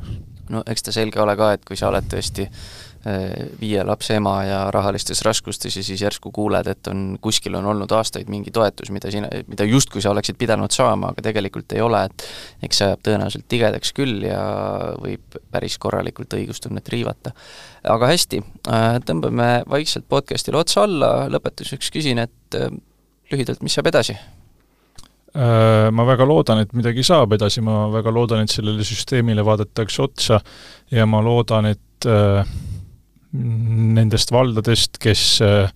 no 0.51 0.63
eks 0.67 0.87
ta 0.87 0.95
selge 0.95 1.21
ole 1.23 1.35
ka, 1.39 1.53
et 1.57 1.67
kui 1.67 1.79
sa 1.79 1.89
oled 1.91 2.07
tõesti 2.11 2.47
viie 3.61 3.83
lapse 3.85 4.15
ema 4.15 4.35
ja 4.45 4.59
rahalistes 4.73 5.23
raskustes 5.25 5.75
ja 5.77 5.83
siis 5.83 6.01
järsku 6.01 6.31
kuuled, 6.33 6.67
et 6.69 6.87
on, 6.91 7.15
kuskil 7.21 7.55
on 7.57 7.65
olnud 7.71 7.91
aastaid 7.97 8.29
mingi 8.29 8.53
toetus, 8.53 8.91
mida 8.93 9.11
sina, 9.13 9.29
mida 9.47 9.65
justkui 9.65 10.03
sa 10.03 10.11
oleksid 10.13 10.37
pidanud 10.37 10.73
saama, 10.73 11.11
aga 11.11 11.23
tegelikult 11.25 11.73
ei 11.73 11.81
ole, 11.81 12.03
et 12.05 12.25
eks 12.67 12.81
see 12.81 12.89
ajab 12.89 13.05
tõenäoliselt 13.07 13.47
tigedaks 13.49 13.93
küll 13.97 14.27
ja 14.27 14.41
võib 15.01 15.39
päris 15.51 15.79
korralikult 15.81 16.33
õigustunnet 16.37 16.93
riivata. 16.93 17.33
aga 17.83 18.11
hästi, 18.11 18.43
äh, 18.69 18.99
tõmbame 19.05 19.49
vaikselt 19.69 20.05
podcastile 20.09 20.61
otsa 20.61 20.85
alla, 20.85 21.11
lõpetuseks 21.33 21.89
küsin, 21.93 22.21
et 22.21 22.59
äh, 22.59 22.69
lühidalt, 23.31 23.63
mis 23.65 23.73
saab 23.73 23.89
edasi? 23.91 24.17
Ma 25.31 26.03
väga 26.03 26.25
loodan, 26.27 26.59
et 26.59 26.73
midagi 26.75 27.05
saab 27.07 27.31
edasi, 27.37 27.61
ma 27.63 27.85
väga 27.87 28.11
loodan, 28.11 28.41
et 28.43 28.51
sellele 28.51 28.83
süsteemile 28.83 29.45
vaadatakse 29.47 30.01
otsa 30.03 30.41
ja 30.91 31.05
ma 31.07 31.21
loodan, 31.23 31.69
et 31.71 32.07
äh, 32.09 32.43
nendest 33.31 34.31
valdadest, 34.33 34.99
kes 35.01 35.23
eh, 35.45 35.71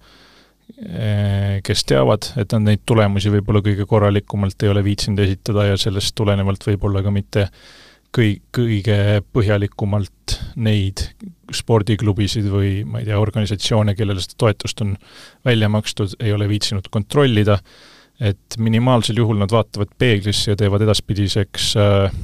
kes 1.64 1.84
teavad, 1.88 2.32
et 2.42 2.52
nad 2.56 2.66
neid 2.66 2.82
tulemusi 2.90 3.32
võib-olla 3.32 3.62
kõige 3.64 3.86
korralikumalt 3.88 4.64
ei 4.66 4.72
ole 4.72 4.82
viitsinud 4.84 5.22
esitada 5.24 5.70
ja 5.70 5.80
sellest 5.80 6.16
tulenevalt 6.18 6.66
võib-olla 6.68 7.04
ka 7.06 7.14
mitte 7.14 7.46
kõi-, 8.16 8.40
kõige 8.56 9.22
põhjalikumalt 9.36 10.38
neid 10.56 11.04
spordiklubisid 11.54 12.48
või 12.52 12.80
ma 12.88 13.02
ei 13.02 13.10
tea, 13.10 13.20
organisatsioone, 13.22 13.96
kellele 13.98 14.24
seda 14.24 14.40
toetust 14.46 14.82
on 14.86 14.96
välja 15.46 15.70
makstud, 15.72 16.18
ei 16.20 16.34
ole 16.34 16.50
viitsinud 16.50 16.90
kontrollida, 16.92 17.60
et 18.20 18.58
minimaalsel 18.58 19.20
juhul 19.20 19.40
nad 19.42 19.52
vaatavad 19.52 19.92
peeglisse 20.00 20.54
ja 20.54 20.60
teevad 20.60 20.86
edaspidiseks 20.86 21.74
äh, 21.82 22.16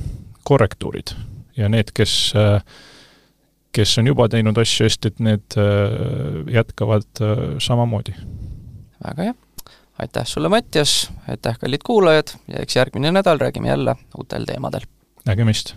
korrektuurid. 0.48 1.13
ja 1.58 1.67
need, 1.70 1.91
kes 1.94 2.34
äh, 2.39 2.63
kes 3.71 3.97
on 3.97 4.07
juba 4.12 4.27
teinud 4.31 4.57
asju 4.62 4.88
hästi, 4.88 5.12
et 5.12 5.23
need 5.23 5.57
äh, 5.60 6.53
jätkavad 6.53 7.23
äh, 7.23 7.45
samamoodi. 7.60 8.15
väga 9.03 9.31
hea, 9.31 9.34
aitäh 9.99 10.27
sulle, 10.27 10.49
Mattias, 10.49 11.12
aitäh, 11.29 11.60
kallid 11.60 11.86
kuulajad 11.86 12.36
ja 12.47 12.62
eks 12.65 12.75
järgmine 12.75 13.12
nädal 13.12 13.39
räägime 13.39 13.73
jälle 13.73 13.95
uutel 14.17 14.45
teemadel. 14.45 14.88
nägemist! 15.25 15.75